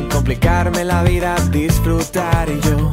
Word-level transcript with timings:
sin 0.00 0.08
complicarme 0.08 0.82
la 0.82 1.02
vida, 1.02 1.36
disfrutar 1.50 2.48
yo. 2.48 2.90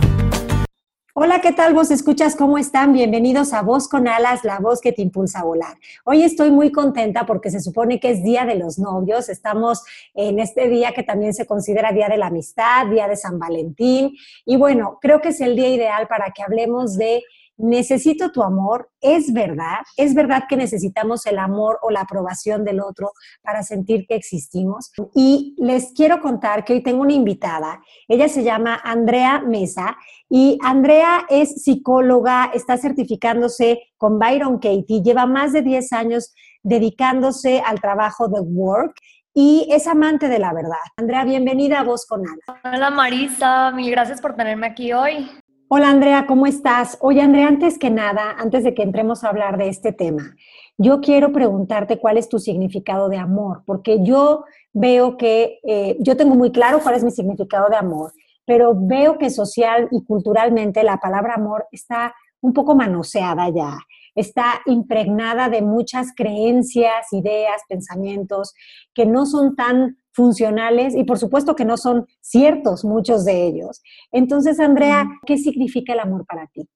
Hola, 1.14 1.40
¿qué 1.42 1.54
tal 1.54 1.74
vos 1.74 1.90
escuchas? 1.90 2.36
¿Cómo 2.36 2.58
están? 2.58 2.92
Bienvenidos 2.92 3.54
a 3.54 3.62
Voz 3.62 3.88
con 3.88 4.10
Alas, 4.10 4.44
la 4.44 4.60
voz 4.60 4.82
que 4.82 4.92
te 4.92 5.02
impulsa 5.02 5.40
a 5.40 5.46
volar. 5.46 5.78
Hoy 6.04 6.24
estoy 6.24 6.52
muy 6.52 6.72
contenta 6.72 7.26
porque 7.26 7.50
se 7.50 7.62
supone 7.62 8.00
que 8.02 8.12
es 8.12 8.24
Día 8.24 8.46
de 8.46 8.56
los 8.56 8.78
Novios. 8.78 9.30
Estamos 9.30 9.84
en 10.14 10.40
este 10.40 10.68
día 10.68 10.92
que 10.92 11.04
también 11.04 11.34
se 11.34 11.46
considera 11.46 11.94
Día 11.94 12.10
de 12.10 12.18
la 12.18 12.28
Amistad, 12.28 12.88
Día 12.88 13.08
de 13.08 13.16
San 13.16 13.40
Valentín. 13.40 14.14
Y 14.46 14.58
bueno, 14.58 15.00
creo 15.02 15.22
que 15.22 15.30
es 15.30 15.40
el 15.40 15.56
día 15.56 15.70
ideal 15.70 16.08
para 16.08 16.32
que 16.32 16.44
hablemos 16.44 16.98
de 16.98 17.24
necesito 17.58 18.32
tu 18.32 18.44
amor, 18.44 18.90
es 19.02 19.34
verdad, 19.34 19.80
es 19.98 20.14
verdad 20.14 20.44
que 20.48 20.56
necesitamos 20.56 21.26
el 21.26 21.40
amor 21.40 21.80
o 21.82 21.90
la 21.90 22.02
aprobación 22.02 22.64
del 22.64 22.80
otro 22.80 23.12
para 23.42 23.64
sentir 23.64 24.06
que 24.08 24.16
existimos. 24.16 24.92
Y 25.16 25.56
les 25.58 25.92
quiero 25.94 26.22
contar 26.22 26.64
que 26.64 26.74
hoy 26.74 26.84
tengo 26.84 27.02
una 27.02 27.14
invitada, 27.14 27.82
ella 28.08 28.30
se 28.30 28.44
llama 28.44 28.80
Andrea 28.84 29.40
Mesa 29.40 29.98
y 30.30 30.58
Andrea 30.62 31.26
es 31.30 31.64
psicóloga, 31.64 32.52
está 32.54 32.78
certificándose 32.78 33.80
con 33.98 34.20
Byron 34.20 34.60
Katie, 34.60 35.02
lleva 35.02 35.26
más 35.26 35.54
de 35.54 35.62
10 35.62 35.94
años 35.94 36.34
dedicándose 36.64 37.62
al 37.66 37.80
trabajo 37.82 38.28
de 38.28 38.42
work 38.42 38.96
y 39.34 39.68
es 39.72 39.88
amante 39.88 40.30
de 40.30 40.40
la 40.40 40.54
verdad. 40.54 40.78
Andrea, 40.98 41.24
bienvenida 41.24 41.80
a 41.80 41.84
Voz 41.84 42.06
con 42.08 42.22
Ana. 42.22 42.60
Hola 42.64 42.90
Marisa, 42.90 43.72
mil 43.72 43.92
gracias 43.92 44.20
por 44.20 44.36
tenerme 44.36 44.68
aquí 44.68 44.94
hoy. 44.94 45.30
Hola 45.70 45.90
Andrea, 45.90 46.28
¿cómo 46.28 46.48
estás? 46.48 46.98
Oye 47.02 47.20
Andrea, 47.20 47.50
antes 47.50 47.78
que 47.78 47.90
nada, 47.90 48.32
antes 48.38 48.64
de 48.64 48.74
que 48.74 48.84
entremos 48.84 49.26
a 49.26 49.28
hablar 49.28 49.58
de 49.58 49.68
este 49.68 49.92
tema, 49.92 50.34
yo 50.78 51.02
quiero 51.02 51.34
preguntarte 51.34 52.00
cuál 52.00 52.18
es 52.18 52.30
tu 52.30 52.40
significado 52.40 53.10
de 53.10 53.18
amor, 53.18 53.64
porque 53.66 54.02
yo 54.02 54.46
veo 54.72 55.18
que, 55.18 55.60
eh, 55.68 55.98
yo 56.00 56.16
tengo 56.16 56.36
muy 56.36 56.54
claro 56.54 56.80
cuál 56.80 56.96
es 56.96 57.04
mi 57.04 57.12
significado 57.12 57.68
de 57.68 57.76
amor, 57.76 58.14
pero 58.46 58.72
veo 58.78 59.18
que 59.18 59.30
social 59.30 59.90
y 59.92 60.06
culturalmente 60.06 60.84
la 60.84 61.02
palabra 61.02 61.34
amor 61.34 61.68
está 61.74 62.16
un 62.40 62.54
poco 62.54 62.74
manoseada 62.74 63.50
ya, 63.50 63.78
está 64.16 64.62
impregnada 64.68 65.50
de 65.50 65.62
muchas 65.62 66.14
creencias, 66.16 67.12
ideas, 67.12 67.62
pensamientos 67.68 68.54
que 68.94 69.06
no 69.06 69.26
son 69.26 69.58
tan 69.58 69.98
funcionales 70.18 70.96
y 70.96 71.04
por 71.04 71.20
supuesto 71.20 71.56
que 71.56 71.64
no 71.64 71.78
son 71.78 72.08
ciertos 72.22 72.84
muchos 72.84 73.24
de 73.24 73.46
ellos. 73.46 73.84
Entonces, 74.12 74.60
Andrea, 74.60 75.08
¿qué 75.28 75.38
significa 75.38 75.94
el 75.94 76.00
amor 76.00 76.26
para 76.26 76.48
ti? 76.48 76.68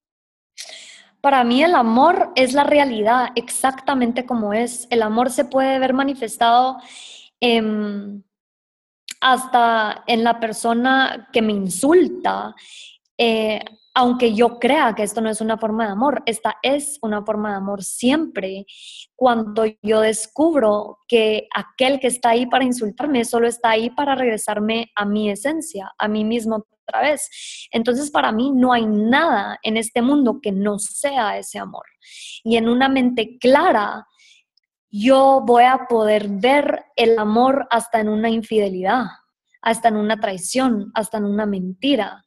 Para 1.21 1.43
mí 1.43 1.63
el 1.63 1.73
amor 1.73 2.31
es 2.35 2.53
la 2.53 2.63
realidad 2.63 3.29
exactamente 3.35 4.27
como 4.27 4.53
es. 4.53 4.85
El 4.91 5.01
amor 5.01 5.31
se 5.31 5.45
puede 5.45 5.79
ver 5.79 5.95
manifestado 5.95 6.77
hasta 9.21 10.03
en 10.05 10.23
la 10.23 10.39
persona 10.39 11.27
que 11.33 11.41
me 11.41 11.53
insulta, 11.53 12.53
eh, 13.17 13.59
aunque 13.93 14.33
yo 14.33 14.57
crea 14.59 14.93
que 14.95 15.03
esto 15.03 15.19
no 15.21 15.29
es 15.29 15.41
una 15.41 15.57
forma 15.57 15.85
de 15.85 15.91
amor, 15.91 16.23
esta 16.25 16.55
es 16.63 16.97
una 17.01 17.23
forma 17.23 17.49
de 17.49 17.57
amor 17.57 17.83
siempre. 17.83 18.65
Cuando 19.15 19.65
yo 19.81 19.99
descubro 20.01 20.99
que 21.07 21.47
aquel 21.53 21.99
que 21.99 22.07
está 22.07 22.29
ahí 22.29 22.45
para 22.45 22.63
insultarme 22.63 23.25
solo 23.25 23.47
está 23.47 23.71
ahí 23.71 23.89
para 23.89 24.15
regresarme 24.15 24.91
a 24.95 25.05
mi 25.05 25.29
esencia, 25.29 25.91
a 25.97 26.07
mí 26.07 26.23
mismo 26.23 26.65
otra 26.87 27.01
vez. 27.01 27.29
Entonces 27.71 28.11
para 28.11 28.31
mí 28.31 28.51
no 28.51 28.71
hay 28.71 28.85
nada 28.85 29.59
en 29.61 29.75
este 29.75 30.01
mundo 30.01 30.39
que 30.41 30.53
no 30.53 30.79
sea 30.79 31.37
ese 31.37 31.59
amor. 31.59 31.85
Y 32.43 32.55
en 32.55 32.69
una 32.69 32.87
mente 32.87 33.37
clara, 33.39 34.07
yo 34.89 35.43
voy 35.45 35.63
a 35.63 35.85
poder 35.89 36.27
ver 36.29 36.85
el 36.95 37.19
amor 37.19 37.67
hasta 37.69 37.99
en 37.99 38.07
una 38.07 38.29
infidelidad, 38.29 39.05
hasta 39.61 39.89
en 39.89 39.97
una 39.97 40.19
traición, 40.19 40.91
hasta 40.95 41.17
en 41.17 41.25
una 41.25 41.45
mentira 41.45 42.23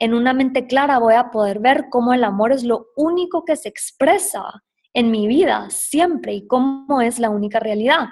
en 0.00 0.14
una 0.14 0.32
mente 0.32 0.66
clara 0.66 0.98
voy 0.98 1.14
a 1.14 1.30
poder 1.30 1.60
ver 1.60 1.86
cómo 1.90 2.12
el 2.14 2.24
amor 2.24 2.52
es 2.52 2.64
lo 2.64 2.88
único 2.96 3.44
que 3.44 3.54
se 3.54 3.68
expresa 3.68 4.64
en 4.92 5.10
mi 5.10 5.28
vida 5.28 5.68
siempre 5.70 6.32
y 6.32 6.46
cómo 6.46 7.00
es 7.00 7.18
la 7.18 7.30
única 7.30 7.60
realidad. 7.60 8.08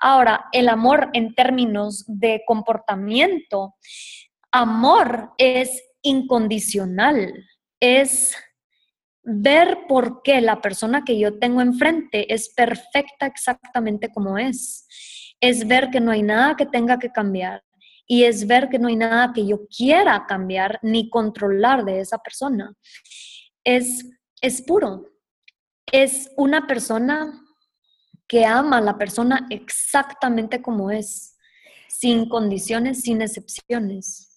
Ahora, 0.00 0.46
el 0.52 0.68
amor 0.68 1.10
en 1.12 1.34
términos 1.34 2.04
de 2.06 2.42
comportamiento, 2.46 3.74
amor 4.52 5.32
es 5.36 5.82
incondicional, 6.02 7.34
es 7.80 8.36
ver 9.24 9.80
por 9.88 10.22
qué 10.22 10.40
la 10.40 10.60
persona 10.60 11.04
que 11.04 11.18
yo 11.18 11.38
tengo 11.38 11.60
enfrente 11.60 12.32
es 12.32 12.54
perfecta 12.54 13.26
exactamente 13.26 14.10
como 14.12 14.38
es. 14.38 14.86
Es 15.40 15.66
ver 15.66 15.90
que 15.90 16.00
no 16.00 16.12
hay 16.12 16.22
nada 16.22 16.56
que 16.56 16.66
tenga 16.66 16.98
que 16.98 17.10
cambiar, 17.10 17.62
y 18.06 18.24
es 18.24 18.46
ver 18.46 18.68
que 18.68 18.78
no 18.78 18.88
hay 18.88 18.96
nada 18.96 19.32
que 19.32 19.46
yo 19.46 19.66
quiera 19.66 20.26
cambiar 20.26 20.78
ni 20.82 21.08
controlar 21.08 21.84
de 21.84 22.00
esa 22.00 22.18
persona. 22.18 22.74
Es, 23.64 24.04
es 24.40 24.62
puro. 24.62 25.06
Es 25.90 26.30
una 26.36 26.66
persona 26.66 27.40
que 28.26 28.44
ama 28.44 28.78
a 28.78 28.82
la 28.82 28.98
persona 28.98 29.46
exactamente 29.50 30.62
como 30.62 30.90
es, 30.90 31.36
sin 31.88 32.28
condiciones, 32.28 33.02
sin 33.02 33.22
excepciones. 33.22 34.30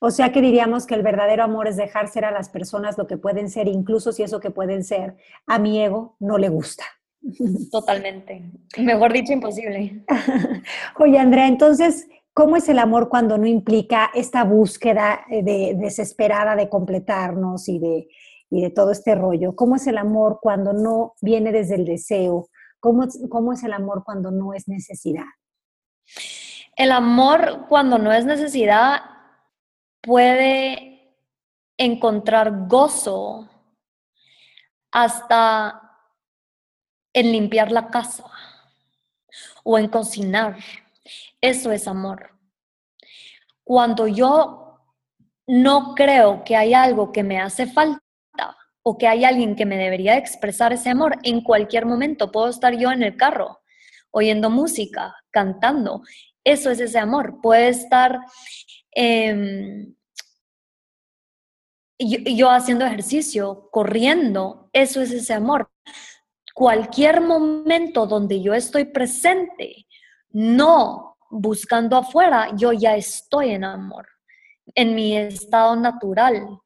O 0.00 0.10
sea 0.10 0.32
que 0.32 0.40
diríamos 0.40 0.86
que 0.86 0.94
el 0.94 1.02
verdadero 1.02 1.44
amor 1.44 1.68
es 1.68 1.76
dejar 1.76 2.08
ser 2.08 2.24
a 2.24 2.32
las 2.32 2.48
personas 2.48 2.98
lo 2.98 3.06
que 3.06 3.18
pueden 3.18 3.50
ser, 3.50 3.68
incluso 3.68 4.12
si 4.12 4.22
eso 4.22 4.40
que 4.40 4.50
pueden 4.50 4.84
ser 4.84 5.16
a 5.46 5.58
mi 5.58 5.80
ego 5.80 6.16
no 6.18 6.38
le 6.38 6.48
gusta. 6.48 6.84
Totalmente. 7.70 8.50
Mejor 8.78 9.12
dicho, 9.12 9.32
imposible. 9.32 10.04
Oye, 10.98 11.18
Andrea, 11.18 11.46
entonces, 11.46 12.08
¿Cómo 12.32 12.56
es 12.56 12.68
el 12.68 12.78
amor 12.78 13.08
cuando 13.08 13.38
no 13.38 13.46
implica 13.46 14.10
esta 14.14 14.44
búsqueda 14.44 15.24
eh, 15.30 15.42
de, 15.42 15.74
desesperada 15.76 16.56
de 16.56 16.68
completarnos 16.68 17.68
y 17.68 17.78
de, 17.78 18.08
de 18.50 18.70
todo 18.70 18.92
este 18.92 19.14
rollo? 19.14 19.56
¿Cómo 19.56 19.76
es 19.76 19.86
el 19.86 19.98
amor 19.98 20.38
cuando 20.40 20.72
no 20.72 21.14
viene 21.20 21.52
desde 21.52 21.74
el 21.74 21.84
deseo? 21.84 22.48
¿Cómo, 22.78 23.06
¿Cómo 23.28 23.52
es 23.52 23.62
el 23.64 23.72
amor 23.72 24.04
cuando 24.04 24.30
no 24.30 24.54
es 24.54 24.68
necesidad? 24.68 25.26
El 26.76 26.92
amor 26.92 27.66
cuando 27.68 27.98
no 27.98 28.12
es 28.12 28.24
necesidad 28.24 29.00
puede 30.00 31.16
encontrar 31.76 32.68
gozo 32.68 33.48
hasta 34.92 35.80
en 37.12 37.32
limpiar 37.32 37.72
la 37.72 37.88
casa 37.88 38.24
o 39.64 39.78
en 39.78 39.88
cocinar 39.88 40.56
eso 41.40 41.72
es 41.72 41.86
amor. 41.86 42.38
Cuando 43.64 44.06
yo 44.06 44.78
no 45.46 45.94
creo 45.94 46.44
que 46.44 46.56
hay 46.56 46.74
algo 46.74 47.12
que 47.12 47.22
me 47.22 47.40
hace 47.40 47.66
falta 47.66 48.00
o 48.82 48.96
que 48.96 49.08
hay 49.08 49.24
alguien 49.24 49.56
que 49.56 49.66
me 49.66 49.76
debería 49.76 50.16
expresar 50.16 50.72
ese 50.72 50.90
amor, 50.90 51.18
en 51.22 51.42
cualquier 51.42 51.86
momento 51.86 52.30
puedo 52.30 52.48
estar 52.48 52.76
yo 52.76 52.90
en 52.90 53.02
el 53.02 53.16
carro, 53.16 53.60
oyendo 54.10 54.50
música, 54.50 55.14
cantando. 55.30 56.02
Eso 56.44 56.70
es 56.70 56.80
ese 56.80 56.98
amor. 56.98 57.40
Puede 57.42 57.68
estar 57.68 58.20
em, 58.92 59.94
yo 61.98 62.50
haciendo 62.50 62.86
ejercicio, 62.86 63.68
corriendo. 63.70 64.70
Eso 64.72 65.02
es 65.02 65.10
ese 65.10 65.34
amor. 65.34 65.70
Cualquier 66.54 67.20
momento 67.20 68.06
donde 68.06 68.42
yo 68.42 68.54
estoy 68.54 68.86
presente, 68.86 69.86
no 70.32 71.16
buscando 71.30 71.96
afuera, 71.96 72.50
yo 72.56 72.72
ya 72.72 72.96
estoy 72.96 73.50
en 73.50 73.64
amor, 73.64 74.06
en 74.74 74.94
mi 74.94 75.16
estado 75.16 75.76
natural, 75.76 76.58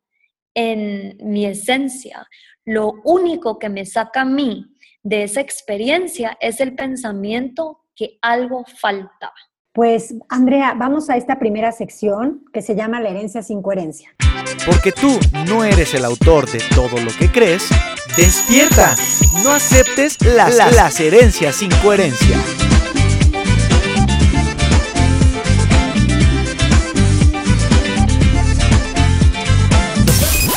en 0.55 1.17
mi 1.21 1.47
esencia. 1.47 2.27
Lo 2.65 2.95
único 3.05 3.59
que 3.59 3.69
me 3.69 3.85
saca 3.85 4.23
a 4.23 4.25
mí 4.25 4.67
de 5.03 5.25
esa 5.25 5.41
experiencia 5.41 6.37
es 6.41 6.61
el 6.61 6.75
pensamiento 6.75 7.85
que 7.95 8.19
algo 8.23 8.65
falta. 8.81 9.33
Pues 9.73 10.15
Andrea, 10.29 10.75
vamos 10.75 11.11
a 11.11 11.17
esta 11.17 11.39
primera 11.39 11.73
sección 11.73 12.45
que 12.53 12.63
se 12.63 12.75
llama 12.75 13.01
la 13.01 13.11
herencia 13.11 13.43
sin 13.43 13.61
coherencia. 13.61 14.15
Porque 14.65 14.93
tú 14.93 15.19
no 15.49 15.65
eres 15.65 15.95
el 15.95 16.05
autor 16.05 16.49
de 16.51 16.61
todo 16.75 17.01
lo 17.01 17.11
que 17.19 17.31
crees, 17.31 17.69
despierta, 18.17 18.95
no 19.43 19.51
aceptes 19.51 20.25
las, 20.25 20.57
las 20.57 21.01
herencias 21.01 21.57
sin 21.57 21.71
coherencia. 21.83 22.39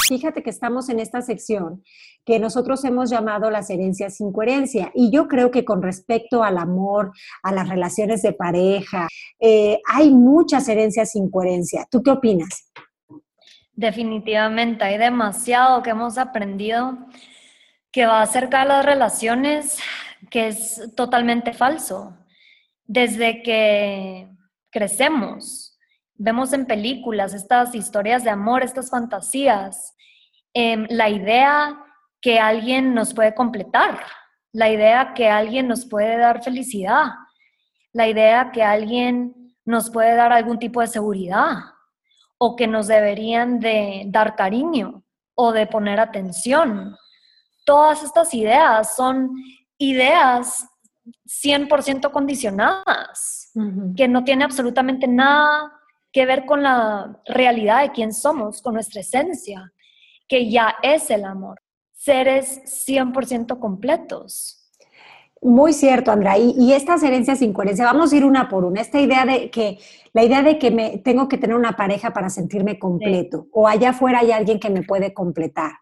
Fíjate 0.08 0.42
que 0.42 0.50
estamos 0.50 0.90
en 0.90 1.00
esta 1.00 1.22
sección 1.22 1.84
que 2.26 2.40
nosotros 2.40 2.84
hemos 2.84 3.10
llamado 3.10 3.50
las 3.50 3.70
herencias 3.70 4.18
sin 4.18 4.32
coherencia. 4.32 4.92
Y 4.94 5.12
yo 5.12 5.28
creo 5.28 5.52
que 5.52 5.64
con 5.64 5.82
respecto 5.82 6.44
al 6.44 6.58
amor, 6.58 7.12
a 7.44 7.52
las 7.52 7.70
relaciones 7.70 8.22
de 8.22 8.34
pareja, 8.34 9.08
eh, 9.40 9.80
hay 9.88 10.12
muchas 10.12 10.68
herencias 10.68 11.12
sin 11.12 11.30
coherencia. 11.30 11.88
¿Tú 11.90 12.04
qué 12.04 12.12
opinas? 12.12 12.72
Definitivamente, 13.74 14.84
hay 14.84 14.98
demasiado 14.98 15.84
que 15.84 15.92
hemos 15.92 16.18
aprendido 16.18 16.98
que 17.92 18.06
va 18.06 18.22
acerca 18.22 18.62
de 18.64 18.70
las 18.70 18.86
relaciones 18.86 19.78
que 20.30 20.48
es 20.48 20.92
totalmente 20.96 21.54
falso. 21.54 22.18
Desde 22.86 23.44
que 23.44 24.30
crecemos, 24.72 25.78
vemos 26.16 26.54
en 26.54 26.66
películas 26.66 27.34
estas 27.34 27.76
historias 27.76 28.24
de 28.24 28.30
amor, 28.30 28.64
estas 28.64 28.90
fantasías, 28.90 29.96
em, 30.54 30.88
la 30.90 31.10
idea 31.10 31.84
que 32.22 32.40
alguien 32.40 32.94
nos 32.94 33.14
puede 33.14 33.34
completar, 33.36 34.00
la 34.52 34.70
idea 34.70 35.14
que 35.14 35.30
alguien 35.30 35.68
nos 35.68 35.86
puede 35.86 36.18
dar 36.18 36.44
felicidad, 36.44 37.12
la 37.94 38.08
idea 38.08 38.52
que 38.52 38.64
alguien 38.64 39.56
nos 39.66 39.90
puede 39.90 40.16
dar 40.16 40.32
algún 40.32 40.60
tipo 40.60 40.82
de 40.82 40.88
seguridad 40.88 41.58
o 42.38 42.56
que 42.56 42.68
nos 42.68 42.88
deberían 42.88 43.60
de 43.60 44.04
dar 44.08 44.36
cariño 44.36 45.04
o 45.36 45.52
de 45.52 45.68
poner 45.68 46.00
atención. 46.00 46.96
Todas 47.66 48.04
estas 48.04 48.34
ideas 48.34 48.96
son 48.96 49.32
ideas 49.78 50.68
100% 51.26 52.12
condicionadas, 52.12 53.52
que 53.96 54.08
no 54.08 54.24
tiene 54.24 54.44
absolutamente 54.44 55.08
nada 55.08 55.72
que 56.12 56.26
ver 56.26 56.46
con 56.46 56.64
la 56.64 57.20
realidad 57.26 57.82
de 57.82 57.92
quién 57.92 58.14
somos, 58.14 58.62
con 58.62 58.74
nuestra 58.74 59.02
esencia, 59.02 59.72
que 60.28 60.50
ya 60.50 60.76
es 60.82 61.10
el 61.10 61.26
amor 61.26 61.60
seres 62.08 62.62
100% 62.88 63.60
completos. 63.60 64.64
Muy 65.42 65.74
cierto, 65.74 66.12
Andrea. 66.12 66.38
Y, 66.38 66.74
estas 66.74 67.04
herencias 67.04 67.40
sin 67.40 67.54
coherencia, 67.54 67.86
vamos 67.86 68.12
a 68.12 68.16
ir 68.16 68.26
una 68.26 68.50
por 68.50 68.66
una. 68.66 68.82
Esta 68.82 69.00
idea 69.00 69.26
de 69.26 69.52
que, 69.52 69.78
la 70.14 70.24
idea 70.24 70.42
de 70.42 70.58
que 70.58 70.72
me 70.72 70.98
tengo 71.00 71.28
que 71.28 71.38
tener 71.38 71.56
una 71.56 71.74
pareja 71.74 72.12
para 72.12 72.30
sentirme 72.30 72.80
completo, 72.80 73.48
o 73.52 73.68
allá 73.68 73.90
afuera 73.90 74.20
hay 74.20 74.32
alguien 74.32 74.60
que 74.60 74.70
me 74.70 74.84
puede 74.84 75.14
completar. 75.14 75.74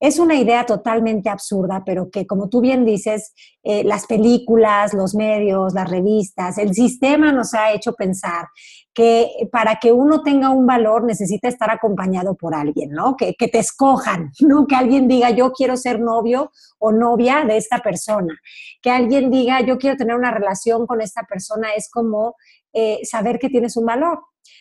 Es 0.00 0.18
una 0.18 0.34
idea 0.34 0.64
totalmente 0.64 1.28
absurda, 1.28 1.82
pero 1.84 2.10
que, 2.10 2.26
como 2.26 2.48
tú 2.48 2.62
bien 2.62 2.86
dices, 2.86 3.34
eh, 3.62 3.84
las 3.84 4.06
películas, 4.06 4.94
los 4.94 5.14
medios, 5.14 5.74
las 5.74 5.90
revistas, 5.90 6.56
el 6.56 6.74
sistema 6.74 7.32
nos 7.32 7.52
ha 7.52 7.72
hecho 7.72 7.92
pensar 7.92 8.46
que 8.94 9.28
para 9.52 9.76
que 9.76 9.92
uno 9.92 10.22
tenga 10.22 10.50
un 10.50 10.66
valor 10.66 11.04
necesita 11.04 11.48
estar 11.48 11.70
acompañado 11.70 12.34
por 12.34 12.54
alguien, 12.54 12.92
¿no? 12.92 13.14
Que, 13.14 13.34
te 13.34 13.58
escojan, 13.58 14.30
¿no? 14.40 14.66
Que 14.66 14.74
alguien 14.74 15.06
diga, 15.06 15.30
yo 15.30 15.52
quiero 15.52 15.76
ser 15.76 16.00
novio 16.00 16.50
o 16.78 16.92
novia 16.92 17.44
de 17.44 17.58
esta 17.58 17.80
persona. 17.80 18.34
Que 18.80 18.90
alguien 18.90 19.30
diga, 19.30 19.60
yo 19.60 19.76
quiero 19.76 19.98
tener 19.98 20.16
una 20.16 20.30
relación 20.30 20.86
con 20.86 21.02
esta 21.02 21.24
persona, 21.24 21.68
es 21.76 21.90
como 21.90 22.36
eh, 22.72 23.00
saber 23.04 23.38
que 23.38 23.50
tienes 23.50 23.76
un 23.76 23.84
valor. 23.84 24.20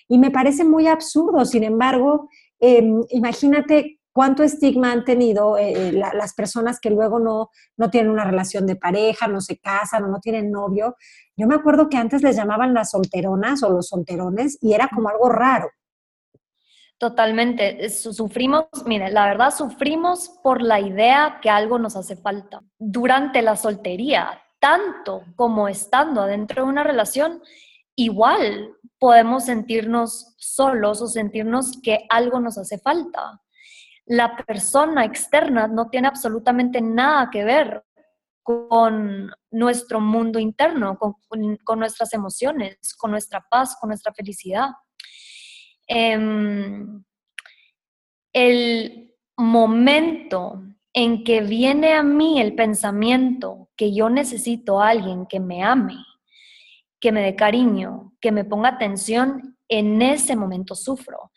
Y 0.09 0.17
me 0.17 0.31
parece 0.31 0.65
muy 0.65 0.87
absurdo, 0.87 1.45
sin 1.45 1.63
embargo, 1.63 2.27
em, 2.59 3.01
imagínate 3.09 3.98
cuánto 4.11 4.43
estigma 4.43 4.91
han 4.91 5.03
tenido 5.03 5.57
eh, 5.57 5.89
eh, 5.89 5.91
las 5.91 6.33
personas 6.33 6.79
que 6.79 6.89
luego 6.89 7.19
no, 7.19 7.49
no 7.77 7.89
tienen 7.89 8.11
una 8.11 8.25
relación 8.25 8.65
de 8.65 8.75
pareja, 8.75 9.27
no 9.27 9.41
se 9.41 9.57
casan 9.57 10.03
o 10.03 10.07
no 10.07 10.19
tienen 10.19 10.51
novio. 10.51 10.95
Yo 11.35 11.47
me 11.47 11.55
acuerdo 11.55 11.89
que 11.89 11.97
antes 11.97 12.21
les 12.21 12.35
llamaban 12.35 12.73
las 12.73 12.91
solteronas 12.91 13.63
o 13.63 13.69
los 13.69 13.87
solterones 13.87 14.57
y 14.61 14.73
era 14.73 14.89
como 14.93 15.09
algo 15.09 15.29
raro. 15.29 15.69
Totalmente. 16.97 17.89
Sufrimos, 17.89 18.65
mire, 18.85 19.09
la 19.09 19.25
verdad 19.25 19.53
sufrimos 19.55 20.31
por 20.43 20.61
la 20.61 20.81
idea 20.81 21.39
que 21.41 21.49
algo 21.49 21.79
nos 21.79 21.95
hace 21.95 22.17
falta. 22.17 22.61
Durante 22.77 23.41
la 23.41 23.55
soltería, 23.55 24.41
tanto 24.59 25.23
como 25.37 25.69
estando 25.69 26.21
adentro 26.21 26.63
de 26.63 26.69
una 26.69 26.83
relación, 26.83 27.41
igual 27.95 28.75
podemos 28.99 29.45
sentirnos 29.45 30.35
solos 30.37 31.01
o 31.01 31.07
sentirnos 31.07 31.79
que 31.81 32.05
algo 32.09 32.41
nos 32.41 32.57
hace 32.57 32.77
falta 32.79 33.41
la 34.09 34.35
persona 34.35 35.05
externa 35.05 35.67
no 35.67 35.87
tiene 35.87 36.07
absolutamente 36.07 36.81
nada 36.81 37.29
que 37.31 37.43
ver 37.43 37.83
con 38.41 39.31
nuestro 39.51 40.01
mundo 40.01 40.39
interno, 40.39 40.97
con, 40.97 41.79
nuestras 41.79 42.11
emociones, 42.13 42.95
con 42.97 43.11
nuestra 43.11 43.45
paz, 43.47 43.77
con 43.79 43.89
nuestra 43.89 44.11
felicidad. 44.11 44.69
Em, 45.87 47.03
el 48.33 49.13
momento 49.37 50.63
en 50.91 51.23
que 51.23 51.41
viene 51.41 51.93
a 51.93 52.01
mí 52.01 52.41
el 52.41 52.55
pensamiento 52.55 53.69
que 53.75 53.93
yo 53.93 54.09
necesito 54.09 54.81
a 54.81 54.89
alguien 54.89 55.27
que 55.27 55.39
me 55.39 55.63
ame, 55.63 56.03
que 56.99 57.11
me 57.11 57.21
dé 57.21 57.35
cariño, 57.35 58.13
que 58.19 58.31
me 58.31 58.43
ponga 58.43 58.69
atención, 58.69 59.55
en 59.67 60.01
ese 60.01 60.35
momento 60.35 60.73
sufro 60.73 61.31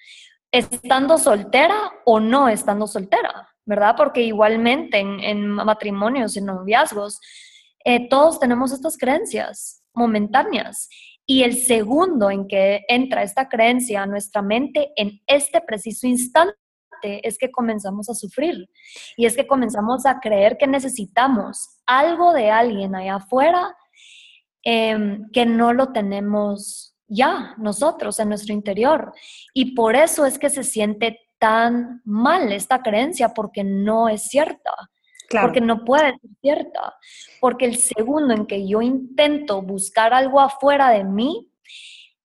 estando 0.53 1.17
soltera 1.17 1.93
o 2.05 2.21
no 2.21 2.49
estando 2.49 2.87
soltera, 2.87 3.49
¿verdad? 3.65 3.95
Porque 3.97 4.23
igualmente 4.23 4.99
en, 4.99 5.51
matrimonios, 5.51 6.37
en 6.37 6.47
noviazgos, 6.47 7.19
eh, 7.85 8.09
todos 8.09 8.39
tenemos 8.39 8.71
estas 8.73 8.99
creencias 8.99 9.83
momentáneas. 9.95 10.89
Y 11.27 11.43
el 11.45 11.57
segundo 11.57 12.31
en 12.31 12.47
que 12.47 12.83
entra 12.89 13.23
esta 13.23 13.49
creencia 13.49 14.03
a 14.03 14.07
nuestra 14.07 14.43
mente 14.43 14.93
en 14.97 15.21
este 15.27 15.61
preciso 15.61 16.07
instante 16.07 16.57
es 17.03 17.39
que 17.39 17.51
comenzamos 17.51 18.09
a 18.09 18.15
sufrir 18.15 18.69
y 19.17 19.27
es 19.27 19.35
que 19.35 19.47
comenzamos 19.47 20.07
a 20.07 20.21
creer 20.21 20.57
que 20.59 20.67
necesitamos 20.67 21.81
algo 21.87 22.33
de 22.33 22.51
alguien 22.51 22.95
allá 22.95 23.17
afuera 23.17 23.77
em, 24.63 25.29
que 25.33 25.47
no 25.47 25.73
lo 25.73 25.93
tenemos 25.93 26.92
ya 27.13 27.55
nosotros 27.59 28.19
en 28.19 28.31
nuestro 28.31 28.53
interior. 28.53 29.13
Y 29.55 29.75
por 29.75 29.97
eso 29.97 30.25
es 30.27 30.39
que 30.39 30.51
se 30.51 30.65
siente 30.65 31.21
tan 31.39 32.01
mal 32.05 32.53
esta 32.53 32.83
creencia, 32.83 33.31
porque 33.35 33.65
no 33.65 34.09
es 34.09 34.23
cierta. 34.29 34.73
Porque 35.41 35.61
no 35.61 35.85
puede 35.85 36.11
ser 36.11 36.31
cierta. 36.41 36.95
Porque 37.41 37.65
el 37.65 37.77
segundo 37.77 38.35
en 38.35 38.47
que 38.47 38.69
yo 38.69 38.83
intento 38.83 39.63
buscar 39.63 40.13
algo 40.13 40.41
afuera 40.41 40.91
de 40.91 41.05
mí, 41.05 41.51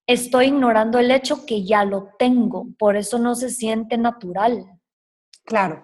estoy 0.05 0.47
ignorando 0.47 0.99
el 0.99 1.11
hecho 1.11 1.45
que 1.45 1.63
ya 1.63 1.85
lo 1.85 2.09
tengo. 2.19 2.67
Por 2.77 2.97
eso 2.97 3.17
no 3.17 3.35
se 3.35 3.49
siente 3.49 3.97
natural. 3.97 4.65
Claro. 5.45 5.83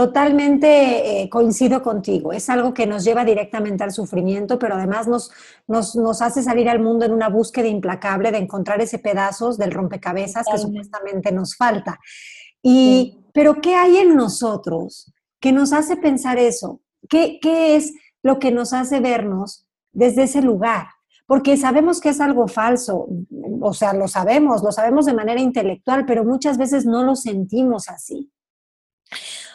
Totalmente 0.00 1.20
eh, 1.20 1.28
coincido 1.28 1.82
contigo. 1.82 2.32
Es 2.32 2.48
algo 2.48 2.72
que 2.72 2.86
nos 2.86 3.04
lleva 3.04 3.22
directamente 3.22 3.84
al 3.84 3.92
sufrimiento, 3.92 4.58
pero 4.58 4.76
además 4.76 5.06
nos, 5.06 5.30
nos, 5.68 6.22
hace 6.22 6.42
salir 6.42 6.70
al 6.70 6.80
mundo 6.80 7.04
en 7.04 7.12
una 7.12 7.28
búsqueda 7.28 7.66
implacable 7.66 8.32
de 8.32 8.38
encontrar 8.38 8.80
ese 8.80 8.98
pedazos 8.98 9.58
del 9.58 9.72
rompecabezas 9.72 10.46
que 10.50 10.56
supuestamente 10.56 11.32
nos 11.32 11.54
falta. 11.54 12.00
Y, 12.62 13.18
Pero 13.34 13.60
¿qué 13.60 13.74
hay 13.74 13.98
en 13.98 14.16
nosotros 14.16 15.12
que 15.38 15.52
nos 15.52 15.74
hace 15.74 15.98
pensar 15.98 16.38
eso? 16.38 16.80
¿Qué, 17.06 17.38
¿Qué 17.38 17.76
es 17.76 17.92
lo 18.22 18.38
que 18.38 18.52
nos 18.52 18.72
hace 18.72 19.00
vernos 19.00 19.66
desde 19.92 20.22
ese 20.22 20.40
lugar? 20.40 20.86
Porque 21.26 21.58
sabemos 21.58 22.00
que 22.00 22.08
es 22.08 22.22
algo 22.22 22.48
falso, 22.48 23.06
o 23.60 23.74
sea, 23.74 23.92
lo 23.92 24.08
sabemos, 24.08 24.62
lo 24.62 24.72
sabemos 24.72 25.04
de 25.04 25.12
manera 25.12 25.42
intelectual, 25.42 26.06
pero 26.06 26.24
muchas 26.24 26.56
veces 26.56 26.86
no 26.86 27.02
lo 27.02 27.16
sentimos 27.16 27.90
así. 27.90 28.30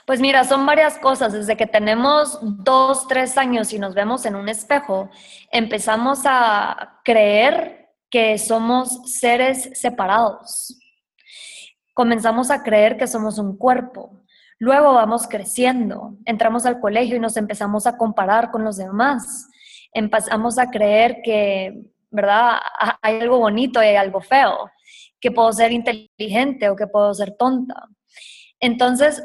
Pues 0.06 0.22
mira, 0.22 0.44
son 0.44 0.66
varias 0.68 1.00
cosas. 1.00 1.34
Desde 1.34 1.58
que 1.58 1.66
tenemos 1.66 2.38
dos, 2.42 3.08
tres 3.08 3.38
años 3.38 3.74
y 3.74 3.80
nos 3.80 3.96
vemos 3.96 4.26
en 4.26 4.36
un 4.36 4.50
espejo, 4.50 5.10
empezamos 5.52 6.22
a 6.26 7.00
creer 7.04 7.90
que 8.10 8.38
somos 8.38 9.02
seres 9.12 9.72
separados. 9.74 10.78
Comenzamos 11.94 12.52
a 12.52 12.62
creer 12.62 12.98
que 12.98 13.08
somos 13.08 13.40
un 13.40 13.58
cuerpo. 13.58 14.22
Luego 14.60 14.94
vamos 14.94 15.28
creciendo, 15.28 16.16
entramos 16.24 16.66
al 16.66 16.80
colegio 16.80 17.18
y 17.18 17.20
nos 17.20 17.36
empezamos 17.36 17.88
a 17.88 17.98
comparar 17.98 18.52
con 18.52 18.64
los 18.64 18.78
demás. 18.78 19.50
Empezamos 19.92 20.60
a 20.60 20.70
creer 20.70 21.22
que, 21.24 21.82
¿verdad? 22.12 22.60
Hay 23.02 23.20
algo 23.22 23.40
bonito 23.40 23.82
y 23.82 23.88
hay 23.88 23.96
algo 23.96 24.22
feo, 24.22 24.70
que 25.20 25.32
puedo 25.32 25.52
ser 25.52 25.72
inteligente 25.72 26.70
o 26.70 26.76
que 26.76 26.88
puedo 26.88 27.14
ser 27.14 27.36
tonta. 27.36 27.88
Entonces, 28.60 29.22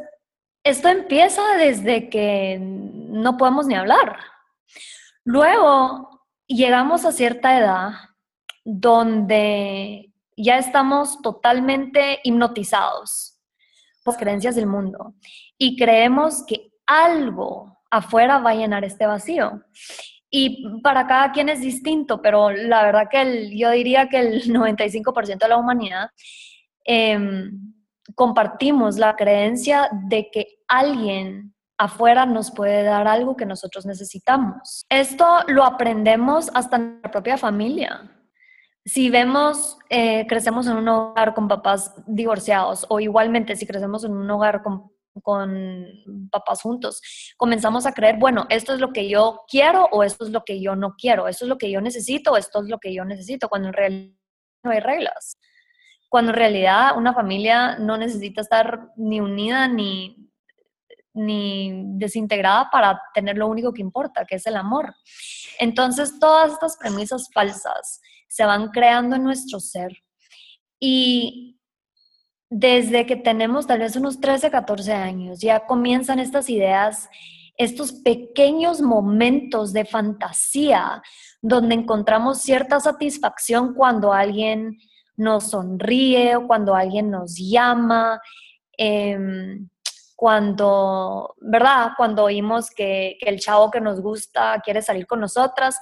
esto 0.71 0.89
empieza 0.89 1.43
desde 1.57 2.09
que 2.09 2.59
no 2.61 3.37
podemos 3.37 3.67
ni 3.67 3.75
hablar. 3.75 4.19
Luego 5.25 6.25
llegamos 6.47 7.05
a 7.05 7.13
cierta 7.13 7.59
edad 7.59 7.91
donde 8.65 10.13
ya 10.37 10.59
estamos 10.59 11.21
totalmente 11.23 12.21
hipnotizados 12.25 13.39
por 14.05 14.17
creencias 14.17 14.55
del 14.55 14.67
mundo 14.67 15.15
y 15.59 15.77
creemos 15.77 16.45
que 16.47 16.73
algo 16.87 17.79
afuera 17.91 18.39
va 18.39 18.51
a 18.51 18.55
llenar 18.55 18.85
este 18.85 19.07
vacío. 19.07 19.63
Y 20.31 20.81
para 20.83 21.07
cada 21.07 21.33
quien 21.33 21.49
es 21.49 21.61
distinto, 21.61 22.23
pero 22.23 22.51
la 22.51 22.85
verdad 22.85 23.09
que 23.11 23.57
yo 23.57 23.71
diría 23.71 24.09
que 24.09 24.19
el 24.19 24.45
95% 24.53 25.39
de 25.39 25.49
la 25.49 25.57
humanidad 25.57 26.11
em, 26.85 27.75
compartimos 28.15 28.97
la 28.97 29.17
creencia 29.17 29.89
de 30.09 30.31
que 30.31 30.59
alguien 30.69 31.55
afuera 31.81 32.27
nos 32.27 32.51
puede 32.51 32.83
dar 32.83 33.09
algo 33.09 33.37
que 33.37 33.47
nosotros 33.47 33.87
necesitamos. 33.87 34.85
Esto 34.91 35.27
lo 35.49 35.65
aprendemos 35.65 36.51
hasta 36.55 36.77
en 36.77 37.01
la 37.03 37.11
propia 37.11 37.39
familia. 37.39 38.21
Si 38.85 39.09
vemos, 39.09 39.79
eh, 39.89 40.27
crecemos 40.27 40.67
en 40.67 40.77
un 40.77 40.89
hogar 40.89 41.35
con 41.35 41.49
papás 41.49 41.95
divorciados 42.07 42.85
o 42.89 43.01
igualmente 43.01 43.57
si 43.57 43.67
crecemos 43.67 44.05
en 44.05 44.13
un 44.13 44.31
hogar 44.31 44.63
con, 44.63 44.91
con 45.23 45.87
papás 46.31 46.61
juntos, 46.63 47.01
comenzamos 47.37 47.87
a 47.87 47.93
creer, 47.93 48.17
bueno, 48.19 48.47
esto 48.51 48.75
es 48.75 48.81
lo 48.81 48.93
que 48.93 49.09
yo 49.09 49.43
quiero 49.49 49.87
o 49.91 50.03
esto 50.03 50.25
es 50.25 50.31
lo 50.31 50.45
que 50.45 50.61
yo 50.61 50.77
no 50.77 50.95
quiero, 50.99 51.29
esto 51.29 51.47
es 51.47 51.49
lo 51.49 51.57
que 51.59 51.71
yo 51.71 51.81
necesito 51.81 52.33
o 52.33 52.37
esto 52.37 52.63
es 52.63 52.69
lo 52.69 52.79
que 52.79 52.93
yo 52.93 53.05
necesito, 53.05 53.49
cuando 53.49 53.69
en 53.69 53.75
realidad 53.75 54.15
no 54.65 54.71
hay 54.71 54.81
reglas. 54.81 55.39
Cuando 56.11 56.33
en 56.33 56.37
realidad 56.37 56.99
una 56.99 57.15
familia 57.15 57.79
no 57.79 57.97
necesita 57.97 58.43
estar 58.43 58.93
ni 58.97 59.21
unida 59.21 59.67
ni, 59.69 60.29
ni 61.15 61.85
desintegrada 61.97 62.69
para 62.71 63.01
tener 63.15 63.39
lo 63.39 63.47
único 63.47 63.73
que 63.73 63.81
importa, 63.81 64.27
que 64.27 64.35
es 64.35 64.47
el 64.47 64.57
amor. 64.57 64.95
Entonces, 65.59 66.19
todas 66.19 66.53
estas 66.53 66.77
premisas 66.77 67.31
falsas 67.33 68.03
se 68.29 68.45
van 68.45 68.69
creando 68.69 69.17
en 69.17 69.25
nuestro 69.25 69.61
ser. 69.61 69.93
Y 70.79 71.61
desde 72.51 73.07
que 73.07 73.17
tenemos 73.17 73.67
tal 73.67 73.79
vez 73.79 73.95
unos 73.97 74.21
13, 74.21 74.51
14 74.51 74.93
años, 74.93 75.41
ya 75.41 75.67
comienzan 75.67 76.19
estas 76.19 76.51
ideas, 76.51 77.09
estos 77.57 77.93
pequeños 77.93 78.81
momentos 78.81 79.73
de 79.73 79.85
fantasía 79.85 81.03
donde 81.43 81.75
encontramos 81.75 82.41
cierta 82.41 82.81
satisfacción 82.81 83.75
cuando 83.75 84.13
alguien 84.13 84.79
nos 85.21 85.51
sonríe 85.51 86.37
o 86.37 86.47
cuando 86.47 86.75
alguien 86.75 87.11
nos 87.11 87.37
llama. 87.37 88.21
Em, 88.77 89.69
cuando, 90.17 91.35
¿verdad? 91.41 91.93
Cuando 91.97 92.25
oímos 92.25 92.71
que, 92.71 93.17
el 93.21 93.41
chavo 93.41 93.71
que 93.71 93.81
nos 93.81 94.01
gusta 94.01 94.61
quiere 94.65 94.83
salir 94.83 95.07
con 95.07 95.21
nosotras. 95.21 95.79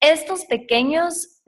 Estos 0.00 0.44
pequeños 0.46 1.40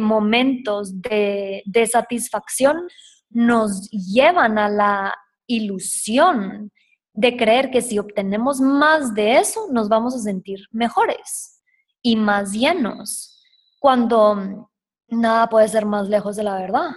momentos 0.00 1.02
de, 1.02 1.62
de 1.66 1.86
satisfacción 1.86 2.88
nos 3.28 3.90
llevan 3.90 4.58
a 4.58 4.68
la 4.68 5.14
ilusión 5.46 6.72
de 7.14 7.36
creer 7.36 7.70
que 7.70 7.82
si 7.82 7.98
obtenemos 7.98 8.60
más 8.60 9.14
de 9.14 9.36
eso, 9.36 9.68
nos 9.70 9.88
vamos 9.88 10.14
a 10.14 10.18
sentir 10.18 10.66
mejores 10.70 11.62
y 12.00 12.16
más 12.16 12.52
llenos, 12.52 13.38
cuando 13.78 14.71
nada 15.12 15.48
puede 15.48 15.68
ser 15.68 15.86
más 15.86 16.08
lejos 16.08 16.36
de 16.36 16.42
la 16.42 16.56
verdad. 16.56 16.90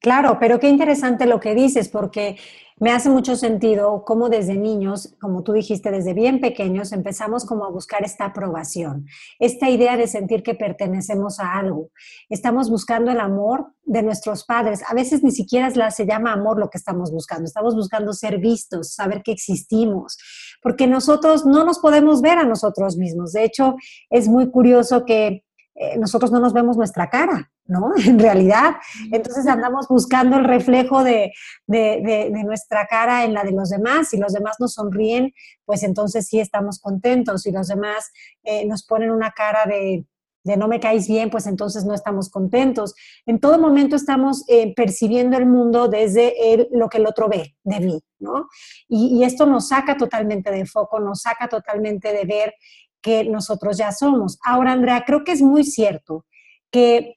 Claro, 0.00 0.38
pero 0.40 0.58
qué 0.58 0.68
interesante 0.68 1.26
lo 1.26 1.40
que 1.40 1.54
dices, 1.54 1.90
porque 1.90 2.38
me 2.78 2.90
hace 2.90 3.10
mucho 3.10 3.36
sentido 3.36 4.02
cómo 4.06 4.30
desde 4.30 4.56
niños, 4.56 5.14
como 5.20 5.42
tú 5.42 5.52
dijiste, 5.52 5.90
desde 5.90 6.14
bien 6.14 6.40
pequeños, 6.40 6.92
empezamos 6.92 7.44
como 7.44 7.66
a 7.66 7.70
buscar 7.70 8.02
esta 8.02 8.24
aprobación, 8.24 9.04
esta 9.38 9.68
idea 9.68 9.98
de 9.98 10.06
sentir 10.06 10.42
que 10.42 10.54
pertenecemos 10.54 11.38
a 11.38 11.58
algo. 11.58 11.90
Estamos 12.30 12.70
buscando 12.70 13.10
el 13.10 13.20
amor 13.20 13.74
de 13.82 14.02
nuestros 14.02 14.44
padres. 14.46 14.80
A 14.88 14.94
veces 14.94 15.22
ni 15.22 15.30
siquiera 15.30 15.70
se 15.90 16.06
llama 16.06 16.32
amor 16.32 16.58
lo 16.58 16.70
que 16.70 16.78
estamos 16.78 17.12
buscando. 17.12 17.44
Estamos 17.44 17.74
buscando 17.74 18.14
ser 18.14 18.38
vistos, 18.38 18.94
saber 18.94 19.22
que 19.22 19.32
existimos, 19.32 20.16
porque 20.62 20.86
nosotros 20.86 21.44
no 21.44 21.66
nos 21.66 21.80
podemos 21.80 22.22
ver 22.22 22.38
a 22.38 22.44
nosotros 22.44 22.96
mismos. 22.96 23.32
De 23.32 23.44
hecho, 23.44 23.74
es 24.08 24.26
muy 24.26 24.50
curioso 24.50 25.04
que 25.04 25.44
eh, 25.82 25.96
nosotros 25.96 26.30
no 26.30 26.40
nos 26.40 26.52
vemos 26.52 26.76
nuestra 26.76 27.08
cara, 27.08 27.50
¿no? 27.64 27.92
En 28.06 28.18
realidad. 28.18 28.74
Entonces 29.10 29.46
andamos 29.46 29.88
buscando 29.88 30.36
el 30.36 30.44
reflejo 30.44 31.02
de, 31.02 31.32
nuestra 31.66 32.86
cara 32.86 33.24
en 33.24 33.32
la 33.32 33.44
de 33.44 33.52
los 33.52 33.70
demás. 33.70 34.10
Si 34.10 34.18
los 34.18 34.34
demás 34.34 34.56
nos 34.60 34.74
sonríen, 34.74 35.32
pues 35.64 35.82
entonces 35.82 36.26
sí 36.26 36.38
estamos 36.38 36.80
contentos. 36.80 37.42
Si 37.42 37.50
los 37.50 37.68
demás 37.68 38.12
eh, 38.42 38.66
nos 38.66 38.84
ponen 38.84 39.10
una 39.10 39.30
cara 39.30 39.64
de, 39.64 40.04
no 40.44 40.68
me 40.68 40.80
caes 40.80 41.08
bien, 41.08 41.30
pues 41.30 41.46
entonces 41.46 41.86
no 41.86 41.94
estamos 41.94 42.28
contentos. 42.28 42.94
En 43.24 43.40
todo 43.40 43.58
momento 43.58 43.96
estamos 43.96 44.44
eh, 44.48 44.74
percibiendo 44.74 45.38
el 45.38 45.46
mundo 45.46 45.88
desde 45.88 46.68
lo 46.72 46.90
que 46.90 46.98
el 46.98 47.06
otro 47.06 47.30
ve 47.30 47.56
de 47.64 47.80
mí, 47.80 48.02
¿no? 48.18 48.48
Y, 48.86 49.18
y, 49.18 49.24
esto 49.24 49.46
nos 49.46 49.68
saca 49.68 49.96
totalmente 49.96 50.50
de 50.50 50.66
foco, 50.66 51.00
nos 51.00 51.22
saca 51.22 51.48
totalmente 51.48 52.12
de 52.12 52.24
ver 52.26 52.54
que 53.00 53.24
nosotros 53.24 53.78
ya 53.78 53.92
somos. 53.92 54.38
Ahora, 54.44 54.72
Andrea, 54.72 55.04
creo 55.06 55.24
que 55.24 55.32
es 55.32 55.42
muy 55.42 55.64
cierto 55.64 56.26
que 56.70 57.16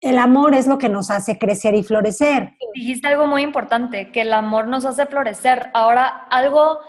el 0.00 0.18
amor 0.18 0.54
es 0.54 0.66
lo 0.66 0.76
que 0.76 0.90
nos 0.90 1.10
hace 1.10 1.38
crecer 1.38 1.74
y 1.74 1.82
florecer. 1.82 2.52
Dijiste 2.74 3.08
algo 3.08 3.26
muy 3.26 3.42
importante, 3.42 4.12
que 4.12 4.20
el 4.20 4.34
amor 4.34 4.66
nos 4.68 4.84
hace 4.84 5.06
florecer. 5.06 5.70
Ahora, 5.72 6.26
algo 6.30 6.80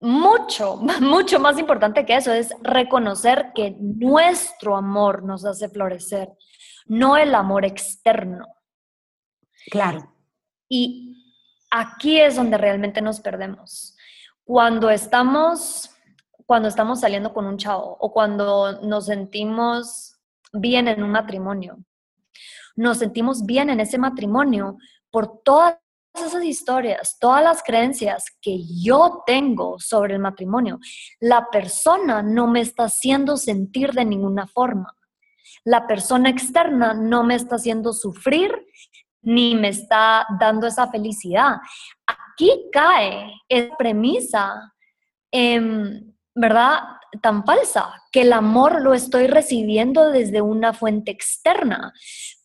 mucho, 0.00 0.76
mucho 1.00 1.38
más 1.38 1.58
importante 1.58 2.04
que 2.04 2.16
eso 2.16 2.32
es 2.32 2.52
reconocer 2.62 3.52
que 3.54 3.76
nuestro 3.78 4.76
amor 4.76 5.22
nos 5.22 5.44
hace 5.44 5.68
florecer, 5.68 6.30
no 6.86 7.16
el 7.16 7.34
amor 7.36 7.64
externo. 7.64 8.46
Claro. 9.70 10.12
Y 10.68 11.36
aquí 11.70 12.20
es 12.20 12.34
donde 12.34 12.58
realmente 12.58 13.00
nos 13.00 13.20
perdemos. 13.20 13.96
Cuando 14.42 14.90
estamos 14.90 15.89
cuando 16.50 16.68
estamos 16.68 16.98
saliendo 16.98 17.32
con 17.32 17.46
un 17.46 17.58
chavo 17.58 17.96
o 18.00 18.12
cuando 18.12 18.82
nos 18.82 19.06
sentimos 19.06 20.16
bien 20.52 20.88
en 20.88 21.04
un 21.04 21.12
matrimonio. 21.12 21.78
Nos 22.74 22.98
sentimos 22.98 23.46
bien 23.46 23.70
en 23.70 23.78
ese 23.78 23.98
matrimonio 23.98 24.76
por 25.12 25.44
todas 25.44 25.76
esas 26.12 26.42
historias, 26.42 27.18
todas 27.20 27.44
las 27.44 27.62
creencias 27.62 28.36
que 28.42 28.58
yo 28.82 29.22
tengo 29.24 29.78
sobre 29.78 30.14
el 30.14 30.18
matrimonio. 30.18 30.80
La 31.20 31.48
persona 31.52 32.20
no 32.20 32.48
me 32.48 32.62
está 32.62 32.86
haciendo 32.86 33.36
sentir 33.36 33.92
de 33.92 34.04
ninguna 34.04 34.48
forma. 34.48 34.92
La 35.62 35.86
persona 35.86 36.30
externa 36.30 36.94
no 36.94 37.22
me 37.22 37.36
está 37.36 37.54
haciendo 37.54 37.92
sufrir 37.92 38.50
ni 39.22 39.54
me 39.54 39.68
está 39.68 40.26
dando 40.40 40.66
esa 40.66 40.90
felicidad. 40.90 41.58
Aquí 42.08 42.68
cae 42.72 43.34
esa 43.48 43.76
premisa 43.76 44.74
¿verdad? 46.40 46.80
Tan 47.20 47.44
falsa, 47.44 47.92
que 48.10 48.22
el 48.22 48.32
amor 48.32 48.80
lo 48.80 48.94
estoy 48.94 49.26
recibiendo 49.26 50.10
desde 50.10 50.40
una 50.40 50.72
fuente 50.72 51.10
externa. 51.10 51.92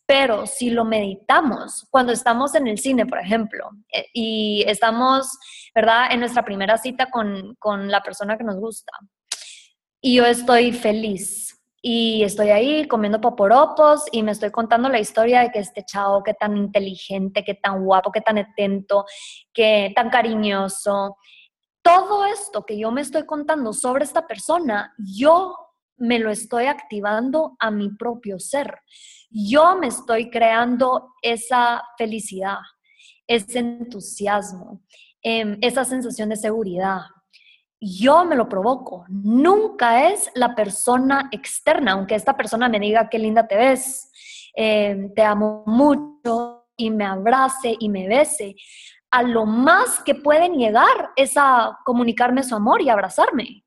Pero 0.06 0.46
si 0.46 0.70
lo 0.70 0.86
meditamos, 0.86 1.88
cuando 1.90 2.12
estamos 2.12 2.54
en 2.56 2.68
el 2.68 2.78
cine, 2.78 3.06
por 3.06 3.20
ejemplo, 3.20 3.70
eh, 3.92 4.06
y 4.14 4.64
estamos, 4.68 5.28
¿verdad?, 5.74 6.12
en 6.12 6.20
nuestra 6.20 6.44
primera 6.44 6.78
cita 6.78 7.10
con, 7.10 7.56
con 7.58 7.90
la 7.90 8.04
persona 8.04 8.38
que 8.38 8.44
nos 8.44 8.58
gusta, 8.58 8.92
y 10.02 10.16
yo 10.16 10.26
estoy 10.26 10.74
feliz, 10.74 11.60
y 11.82 12.24
estoy 12.24 12.50
ahí 12.50 12.88
comiendo 12.88 13.22
poporopos 13.22 14.06
y 14.12 14.24
me 14.24 14.32
estoy 14.32 14.50
contando 14.50 14.90
la 14.90 15.00
historia 15.00 15.42
de 15.42 15.52
que 15.52 15.60
este 15.60 15.86
chavo, 15.86 16.24
qué 16.24 16.34
tan 16.34 16.58
inteligente, 16.58 17.44
qué 17.44 17.54
tan 17.54 17.86
guapo, 17.86 18.12
qué 18.12 18.22
tan 18.22 18.40
atento, 18.40 19.06
qué 19.54 19.92
tan 19.96 20.10
cariñoso, 20.10 21.18
todo 21.86 22.26
esto 22.26 22.66
que 22.66 22.80
yo 22.80 22.90
me 22.90 23.02
estoy 23.02 23.28
contando 23.28 23.72
sobre 23.72 24.06
esta 24.06 24.26
persona, 24.26 24.96
yo 24.98 25.56
me 25.98 26.18
lo 26.18 26.32
estoy 26.32 26.66
activando 26.66 27.56
a 27.60 27.70
mi 27.70 27.92
propio 27.92 28.40
ser. 28.40 28.80
Yo 29.30 29.78
me 29.78 29.88
estoy 29.88 30.32
creando 30.32 31.14
esa 31.22 31.84
felicidad, 31.96 32.58
ese 33.28 33.60
entusiasmo, 33.60 34.82
em, 35.22 35.60
esa 35.62 35.86
sensación 35.86 36.30
de 36.30 36.38
seguridad. 36.38 37.02
Yo 37.80 38.26
me 38.26 38.36
lo 38.36 38.50
provoco. 38.50 39.06
Nunca 39.08 40.10
es 40.10 40.32
la 40.34 40.56
persona 40.56 41.30
externa, 41.32 41.92
aunque 41.92 42.16
esta 42.16 42.36
persona 42.36 42.68
me 42.68 42.80
diga 42.80 43.10
qué 43.10 43.20
linda 43.20 43.48
te 43.48 43.58
ves, 43.58 44.12
em, 44.56 45.14
te 45.14 45.22
amo 45.22 45.64
mucho 45.68 46.66
y 46.76 46.90
me 46.90 47.06
abrace 47.06 47.76
y 47.80 47.90
me 47.90 48.08
bese 48.08 48.56
a 49.16 49.24
lo 49.24 49.46
más 49.46 50.02
que 50.04 50.14
pueden 50.14 50.56
llegar 50.56 51.12
es 51.16 51.38
a 51.38 51.80
comunicarme 51.86 52.44
su 52.44 52.54
amor 52.54 52.82
y 52.82 52.90
abrazarme 52.90 53.64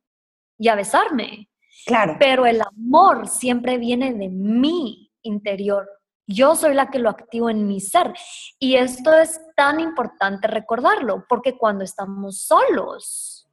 y 0.58 0.68
a 0.68 0.74
besarme. 0.74 1.48
Claro. 1.86 2.16
Pero 2.18 2.44
el 2.44 2.60
amor 2.60 3.28
siempre 3.28 3.78
viene 3.78 4.12
de 4.12 4.28
mi 4.28 5.10
interior. 5.22 5.88
Yo 6.26 6.54
soy 6.54 6.74
la 6.74 6.90
que 6.90 6.98
lo 6.98 7.08
activo 7.08 7.48
en 7.48 7.66
mi 7.66 7.80
ser. 7.80 8.12
Y 8.58 8.74
esto 8.74 9.14
es 9.14 9.40
tan 9.56 9.80
importante 9.80 10.48
recordarlo, 10.48 11.24
porque 11.26 11.56
cuando 11.56 11.82
estamos 11.82 12.42
solos, 12.42 13.48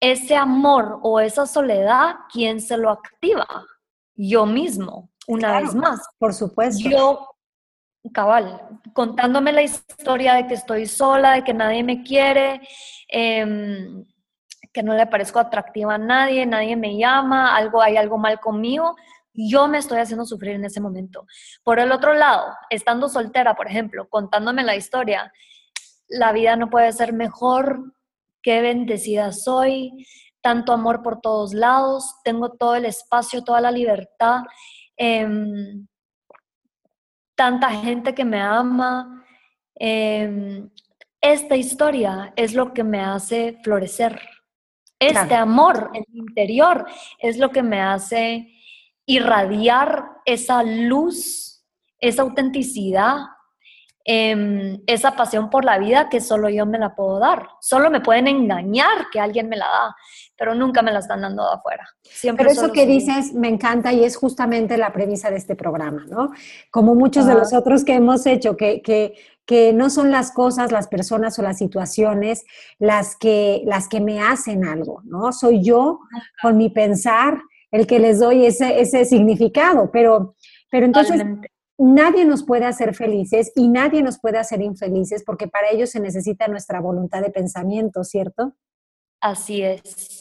ese 0.00 0.36
amor 0.36 1.00
o 1.02 1.20
esa 1.20 1.44
soledad, 1.44 2.14
¿quién 2.32 2.62
se 2.62 2.78
lo 2.78 2.88
activa? 2.88 3.66
Yo 4.14 4.46
mismo, 4.46 5.10
una 5.26 5.60
vez 5.60 5.74
más. 5.74 6.00
Por 6.18 6.32
supuesto. 6.32 6.88
Yo 6.88 7.28
cabal, 8.12 8.60
contándome 8.92 9.52
la 9.52 9.62
historia 9.62 10.34
de 10.34 10.46
que 10.46 10.54
estoy 10.54 10.86
sola, 10.86 11.32
de 11.32 11.44
que 11.44 11.54
nadie 11.54 11.82
me 11.84 12.02
quiere, 12.02 12.60
em, 13.08 14.04
que 14.72 14.82
no 14.82 14.94
le 14.94 15.06
parezco 15.06 15.38
atractiva 15.38 15.94
a 15.94 15.98
nadie, 15.98 16.46
nadie 16.46 16.76
me 16.76 16.96
llama, 16.96 17.56
algo 17.56 17.82
hay 17.82 17.96
algo 17.96 18.18
mal 18.18 18.40
conmigo, 18.40 18.96
yo 19.34 19.68
me 19.68 19.78
estoy 19.78 19.98
haciendo 19.98 20.24
sufrir 20.24 20.52
en 20.56 20.64
ese 20.64 20.80
momento. 20.80 21.26
Por 21.62 21.78
el 21.78 21.92
otro 21.92 22.14
lado, 22.14 22.54
estando 22.68 23.08
soltera, 23.08 23.54
por 23.54 23.68
ejemplo, 23.68 24.08
contándome 24.08 24.62
la 24.64 24.76
historia, 24.76 25.32
la 26.08 26.32
vida 26.32 26.56
no 26.56 26.70
puede 26.70 26.92
ser 26.92 27.12
mejor, 27.12 27.94
qué 28.42 28.60
bendecida 28.60 29.32
soy, 29.32 30.06
tanto 30.40 30.72
amor 30.72 31.02
por 31.02 31.20
todos 31.20 31.52
lados, 31.52 32.16
tengo 32.24 32.50
todo 32.52 32.74
el 32.74 32.86
espacio, 32.86 33.44
toda 33.44 33.60
la 33.60 33.70
libertad, 33.70 34.40
em, 34.96 35.86
tanta 37.40 37.70
gente 37.70 38.14
que 38.14 38.22
me 38.22 38.38
ama. 38.38 39.24
Em, 39.74 40.68
esta 41.22 41.56
historia 41.56 42.34
es 42.36 42.52
lo 42.52 42.74
que 42.74 42.84
me 42.84 43.00
hace 43.00 43.56
florecer. 43.64 44.20
Este 44.98 45.34
amor 45.34 45.90
en 45.94 46.04
mi 46.12 46.18
interior 46.18 46.84
es 47.18 47.38
lo 47.38 47.48
que 47.48 47.62
me 47.62 47.80
hace 47.80 48.46
irradiar 49.06 50.04
esa 50.26 50.62
luz, 50.62 51.64
esa 51.98 52.20
autenticidad, 52.20 53.20
Em, 54.04 54.82
esa 54.86 55.14
pasión 55.14 55.50
por 55.50 55.64
la 55.64 55.78
vida 55.78 56.08
que 56.08 56.20
solo 56.20 56.48
yo 56.48 56.64
me 56.64 56.78
la 56.78 56.94
puedo 56.94 57.18
dar. 57.18 57.48
Solo 57.60 57.90
me 57.90 58.00
pueden 58.00 58.28
engañar 58.28 59.10
que 59.12 59.20
alguien 59.20 59.48
me 59.48 59.56
la 59.56 59.66
da, 59.66 59.96
pero 60.40 60.54
nunca 60.54 60.80
me 60.80 60.90
la 60.90 61.00
están 61.00 61.20
dando 61.20 61.42
de 61.42 61.52
afuera. 61.52 61.86
Siempre 62.02 62.46
pero 62.46 62.58
eso 62.58 62.72
que 62.72 62.86
dices 62.86 63.34
me 63.34 63.48
encanta 63.48 63.92
y 63.92 64.04
es 64.04 64.16
justamente 64.16 64.78
la 64.78 64.90
premisa 64.90 65.30
de 65.30 65.36
este 65.36 65.54
programa, 65.54 66.06
¿no? 66.08 66.30
Como 66.70 66.94
muchos 66.94 67.26
de 67.26 67.34
los 67.34 67.52
otros 67.52 67.84
que 67.84 67.92
hemos 67.92 68.24
hecho, 68.24 68.56
que, 68.56 68.80
que, 68.80 69.12
que 69.44 69.74
no 69.74 69.90
son 69.90 70.10
las 70.10 70.32
cosas, 70.32 70.72
las 70.72 70.88
personas 70.88 71.38
o 71.38 71.42
las 71.42 71.58
situaciones 71.58 72.46
las 72.78 73.16
que, 73.16 73.60
las 73.66 73.86
que 73.86 74.00
me 74.00 74.22
hacen 74.22 74.64
algo, 74.64 75.02
¿no? 75.04 75.30
Soy 75.32 75.62
yo 75.62 76.00
con 76.40 76.56
mi 76.56 76.70
pensar 76.70 77.42
el 77.70 77.86
que 77.86 77.98
les 77.98 78.18
doy 78.18 78.46
ese, 78.46 78.80
ese 78.80 79.04
significado, 79.04 79.90
pero, 79.92 80.36
pero 80.70 80.86
entonces 80.86 81.22
nadie 81.76 82.24
nos 82.24 82.44
puede 82.44 82.64
hacer 82.64 82.94
felices 82.94 83.52
y 83.54 83.68
nadie 83.68 84.02
nos 84.02 84.18
puede 84.18 84.38
hacer 84.38 84.62
infelices 84.62 85.22
porque 85.22 85.48
para 85.48 85.68
ello 85.68 85.86
se 85.86 86.00
necesita 86.00 86.48
nuestra 86.48 86.80
voluntad 86.80 87.20
de 87.20 87.28
pensamiento, 87.28 88.04
¿cierto? 88.04 88.54
Así 89.20 89.62
es. 89.62 90.19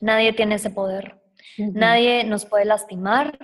Nadie 0.00 0.32
tiene 0.32 0.56
ese 0.56 0.70
poder. 0.70 1.20
Nadie 1.58 2.24
nos 2.24 2.46
puede 2.46 2.64
lastimar 2.64 3.38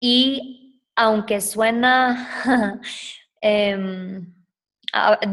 y 0.00 0.80
aunque 0.96 1.40
suena 1.40 2.80
em, 3.40 4.34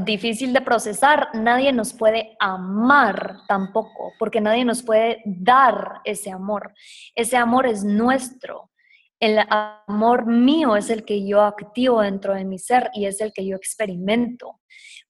difícil 0.05 0.53
de 0.53 0.61
procesar, 0.61 1.29
nadie 1.33 1.73
nos 1.73 1.93
puede 1.93 2.35
amar 2.39 3.39
tampoco, 3.47 4.13
porque 4.19 4.41
nadie 4.41 4.63
nos 4.63 4.83
puede 4.83 5.21
dar 5.25 6.01
ese 6.03 6.31
amor. 6.31 6.73
Ese 7.15 7.37
amor 7.37 7.65
es 7.65 7.83
nuestro. 7.83 8.71
El 9.19 9.39
amor 9.49 10.27
mío 10.27 10.75
es 10.75 10.89
el 10.89 11.03
que 11.03 11.25
yo 11.25 11.41
activo 11.41 12.01
dentro 12.01 12.35
de 12.35 12.45
mi 12.45 12.59
ser 12.59 12.91
y 12.93 13.05
es 13.05 13.19
el 13.19 13.33
que 13.33 13.45
yo 13.47 13.55
experimento. 13.55 14.59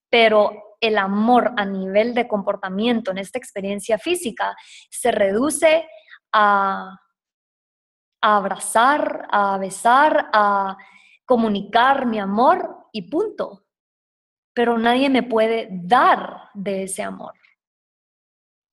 Pero 0.10 0.67
el 0.80 0.98
amor 0.98 1.54
a 1.58 1.66
nivel 1.66 2.14
de 2.14 2.28
comportamiento 2.28 3.12
en 3.12 3.18
esta 3.18 3.38
experiencia 3.38 3.98
física 3.98 4.56
se 4.90 5.12
reduce 5.12 5.88
a, 6.34 7.00
abrazar, 8.22 9.28
a 9.32 9.58
besar, 9.58 10.30
a 10.34 10.78
comunicar 11.26 12.06
mi 12.06 12.20
amor 12.20 12.86
y 12.92 13.10
punto. 13.10 13.66
Pero 14.54 14.78
nadie 14.78 15.10
me 15.10 15.24
puede 15.24 15.70
dar 15.72 16.50
de 16.54 16.84
ese 16.84 17.04
amor. 17.04 17.34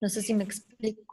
No 0.01 0.09
sé 0.09 0.23
si 0.23 0.35
me 0.35 0.45
explico. 0.45 1.04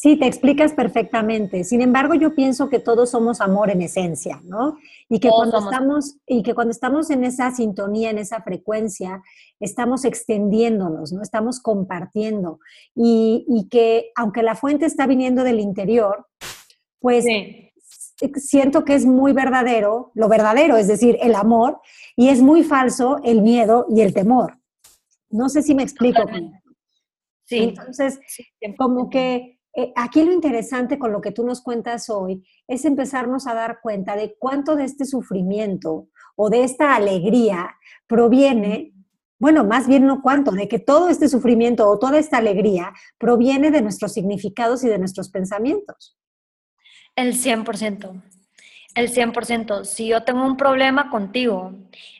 Sí, 0.00 0.16
te 0.16 0.28
explicas 0.28 0.74
perfectamente. 0.74 1.64
Sin 1.64 1.80
embargo, 1.80 2.14
yo 2.14 2.32
pienso 2.32 2.68
que 2.68 2.78
todos 2.78 3.10
somos 3.10 3.40
amor 3.40 3.68
en 3.68 3.82
esencia, 3.82 4.40
¿no? 4.44 4.78
Y 5.08 5.18
que 5.18 5.28
cuando 5.28 5.58
estamos 5.58 6.18
y 6.24 6.44
que 6.44 6.54
cuando 6.54 6.70
estamos 6.70 7.10
en 7.10 7.24
esa 7.24 7.50
sintonía, 7.50 8.10
en 8.10 8.18
esa 8.18 8.40
frecuencia, 8.42 9.24
estamos 9.58 10.04
extendiéndonos, 10.04 11.12
¿no? 11.12 11.20
Estamos 11.20 11.58
compartiendo 11.58 12.60
y, 12.94 13.66
que 13.72 14.12
aunque 14.14 14.44
la 14.44 14.54
fuente 14.54 14.86
está 14.86 15.08
viniendo 15.08 15.42
del 15.42 15.58
interior, 15.58 16.28
pues 17.00 17.24
siento 18.36 18.84
que 18.84 18.94
es 18.94 19.04
muy 19.04 19.32
verdadero, 19.32 20.12
lo 20.14 20.28
verdadero, 20.28 20.76
es 20.76 20.86
decir, 20.86 21.18
el 21.20 21.34
amor, 21.34 21.80
y 22.14 22.28
es 22.28 22.40
muy 22.40 22.62
falso 22.62 23.16
el 23.24 23.42
miedo 23.42 23.84
y 23.88 24.02
el 24.02 24.14
temor. 24.14 24.60
No 25.28 25.48
sé 25.48 25.64
si 25.64 25.74
me 25.74 25.82
explico. 25.82 26.22
Sí. 27.46 27.58
Entonces, 27.58 28.20
como 28.76 29.10
que 29.10 29.57
eh, 29.80 29.92
aquí 29.94 30.24
lo 30.24 30.32
interesante 30.32 30.98
con 30.98 31.12
lo 31.12 31.20
que 31.20 31.30
tú 31.30 31.46
nos 31.46 31.62
cuentas 31.62 32.10
hoy 32.10 32.44
es 32.66 32.84
empezarnos 32.84 33.46
a 33.46 33.54
dar 33.54 33.78
cuenta 33.80 34.16
de 34.16 34.34
cuánto 34.36 34.74
de 34.74 34.82
este 34.82 35.04
sufrimiento 35.04 36.08
o 36.34 36.50
de 36.50 36.64
esta 36.64 36.96
alegría 36.96 37.76
proviene, 38.08 38.92
bueno, 39.38 39.62
más 39.62 39.86
bien 39.86 40.04
no 40.04 40.20
cuánto, 40.20 40.50
de 40.50 40.66
que 40.66 40.80
todo 40.80 41.08
este 41.08 41.28
sufrimiento 41.28 41.88
o 41.88 41.96
toda 41.96 42.18
esta 42.18 42.38
alegría 42.38 42.92
proviene 43.18 43.70
de 43.70 43.80
nuestros 43.80 44.14
significados 44.14 44.82
y 44.82 44.88
de 44.88 44.98
nuestros 44.98 45.30
pensamientos. 45.30 46.18
El 47.14 47.34
100%. 47.34 48.20
El 48.96 49.12
100%. 49.12 49.84
Si 49.84 50.08
yo 50.08 50.24
tengo 50.24 50.44
un 50.44 50.56
problema 50.56 51.08
contigo, 51.08 51.72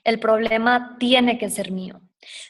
el 0.04 0.20
problema 0.20 0.96
tiene 1.00 1.38
que 1.38 1.50
ser 1.50 1.72
mío. 1.72 2.00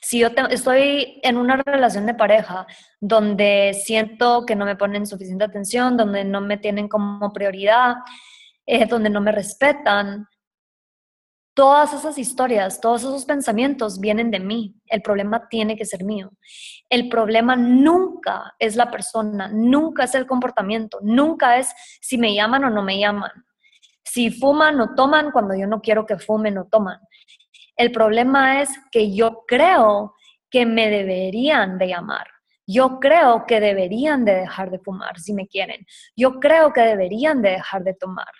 Si 0.00 0.18
yo 0.18 0.28
estoy 0.50 1.20
en 1.22 1.36
una 1.36 1.56
relación 1.56 2.06
de 2.06 2.14
pareja 2.14 2.66
donde 3.00 3.74
siento 3.74 4.44
que 4.46 4.56
no 4.56 4.64
me 4.64 4.76
ponen 4.76 5.06
suficiente 5.06 5.44
atención, 5.44 5.96
donde 5.96 6.24
no 6.24 6.40
me 6.40 6.56
tienen 6.58 6.88
como 6.88 7.32
prioridad, 7.32 7.96
eh, 8.66 8.86
donde 8.86 9.10
no 9.10 9.20
me 9.20 9.32
respetan, 9.32 10.26
todas 11.58 11.92
esas 11.92 12.18
historias, 12.18 12.80
todos 12.80 13.02
esos 13.02 13.24
pensamientos 13.24 13.98
vienen 13.98 14.30
de 14.30 14.38
mí. 14.38 14.76
El 14.86 15.02
problema 15.02 15.48
tiene 15.48 15.76
que 15.76 15.84
ser 15.84 16.04
mío. 16.04 16.30
El 16.88 17.08
problema 17.08 17.56
nunca 17.56 18.54
es 18.60 18.76
la 18.76 18.92
persona, 18.92 19.48
nunca 19.48 20.04
es 20.04 20.14
el 20.14 20.24
comportamiento, 20.24 21.00
nunca 21.02 21.58
es 21.58 21.74
si 22.00 22.16
me 22.16 22.32
llaman 22.32 22.62
o 22.62 22.70
no 22.70 22.84
me 22.84 23.00
llaman. 23.00 23.32
Si 24.04 24.30
fuman 24.30 24.80
o 24.80 24.94
toman 24.94 25.32
cuando 25.32 25.56
yo 25.56 25.66
no 25.66 25.80
quiero 25.80 26.06
que 26.06 26.16
fumen 26.16 26.58
o 26.58 26.66
toman. 26.66 27.00
El 27.78 27.92
problema 27.92 28.60
es 28.60 28.68
que 28.90 29.14
yo 29.14 29.44
creo 29.46 30.14
que 30.50 30.66
me 30.66 30.90
deberían 30.90 31.78
de 31.78 31.86
llamar. 31.86 32.26
Yo 32.66 32.98
creo 32.98 33.46
que 33.46 33.60
deberían 33.60 34.24
de 34.24 34.34
dejar 34.34 34.70
de 34.70 34.80
fumar 34.80 35.18
si 35.20 35.32
me 35.32 35.46
quieren. 35.46 35.86
Yo 36.16 36.40
creo 36.40 36.72
que 36.72 36.80
deberían 36.80 37.40
de 37.40 37.50
dejar 37.50 37.84
de 37.84 37.94
tomar. 37.94 38.32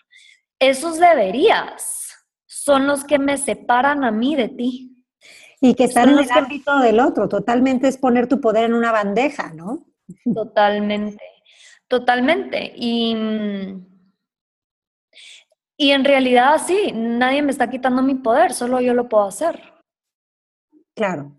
Esos 0.59 0.99
deberías 0.99 2.15
son 2.47 2.89
los 2.89 3.05
que 3.05 3.19
me 3.19 3.39
separan 3.39 4.05
a 4.05 4.11
mí 4.11 4.35
de 4.35 4.49
ti. 4.49 5.05
Y 5.61 5.75
que 5.75 5.85
están 5.85 6.11
en 6.11 6.19
el 6.19 6.31
ámbito 6.31 6.79
del 6.81 6.99
otro. 6.99 7.29
Totalmente 7.29 7.87
es 7.87 7.97
poner 7.97 8.27
tu 8.27 8.41
poder 8.41 8.65
en 8.65 8.75
una 8.75 8.91
bandeja, 8.91 9.53
¿no? 9.55 9.87
Totalmente, 10.35 11.25
totalmente. 11.87 12.73
Y 12.75 13.15
mm, 13.15 13.88
y 15.79 15.93
en 15.93 16.05
realidad 16.05 16.61
sí, 16.67 16.93
nadie 16.95 17.41
me 17.41 17.53
está 17.53 17.71
quitando 17.71 18.03
mi 18.03 18.17
poder, 18.17 18.53
solo 18.53 18.81
yo 18.81 18.93
lo 18.93 19.09
puedo 19.09 19.25
hacer. 19.25 19.63
Claro, 20.95 21.37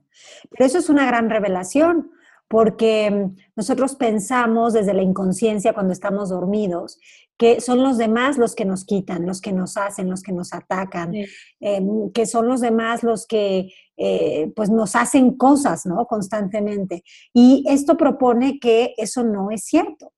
pero 0.49 0.65
eso 0.65 0.79
es 0.79 0.89
una 0.89 1.05
gran 1.05 1.29
revelación, 1.29 2.11
porque 2.47 3.11
mm, 3.11 3.35
nosotros 3.55 3.95
pensamos 3.95 4.73
desde 4.73 4.93
la 4.93 5.03
inconsciencia 5.03 5.73
cuando 5.73 5.93
estamos 5.93 6.29
dormidos 6.29 6.97
que 7.39 7.61
son 7.61 7.81
los 7.81 7.97
demás 7.97 8.37
los 8.37 8.53
que 8.53 8.65
nos 8.65 8.83
quitan, 8.83 9.25
los 9.25 9.39
que 9.39 9.53
nos 9.53 9.77
hacen, 9.77 10.09
los 10.09 10.21
que 10.21 10.33
nos 10.33 10.53
atacan, 10.53 11.13
em, 11.61 12.11
que 12.11 12.25
son 12.25 12.49
los 12.49 12.59
demás 12.59 13.01
los 13.01 13.25
que 13.25 13.71
eh, 13.95 14.51
pues 14.55 14.69
nos 14.69 14.95
hacen 14.97 15.37
cosas, 15.37 15.85
¿no? 15.85 16.05
Constantemente. 16.05 17.01
Y 17.33 17.63
esto 17.67 17.95
propone 17.95 18.59
que 18.59 18.93
eso 18.97 19.23
no 19.23 19.51
es 19.51 19.63
cierto. 19.63 20.11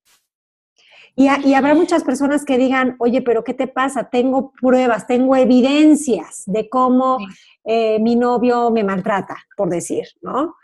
Y, 1.16 1.28
habrá 1.28 1.76
muchas 1.76 2.04
personas 2.04 2.46
que 2.46 2.58
digan, 2.58 2.96
oye, 3.00 3.22
pero 3.22 3.44
¿qué 3.44 3.54
te 3.54 3.68
pasa? 3.68 4.10
Tengo 4.10 4.52
pruebas, 4.54 5.08
tengo 5.08 5.36
evidencias 5.36 6.44
de 6.46 6.70
cómo 6.70 7.18
eh, 7.66 8.00
mi 8.00 8.16
novio 8.16 8.72
me 8.72 8.84
maltrata, 8.84 9.36
por 9.58 9.70
decir, 9.70 10.08
¿no? 10.22 10.56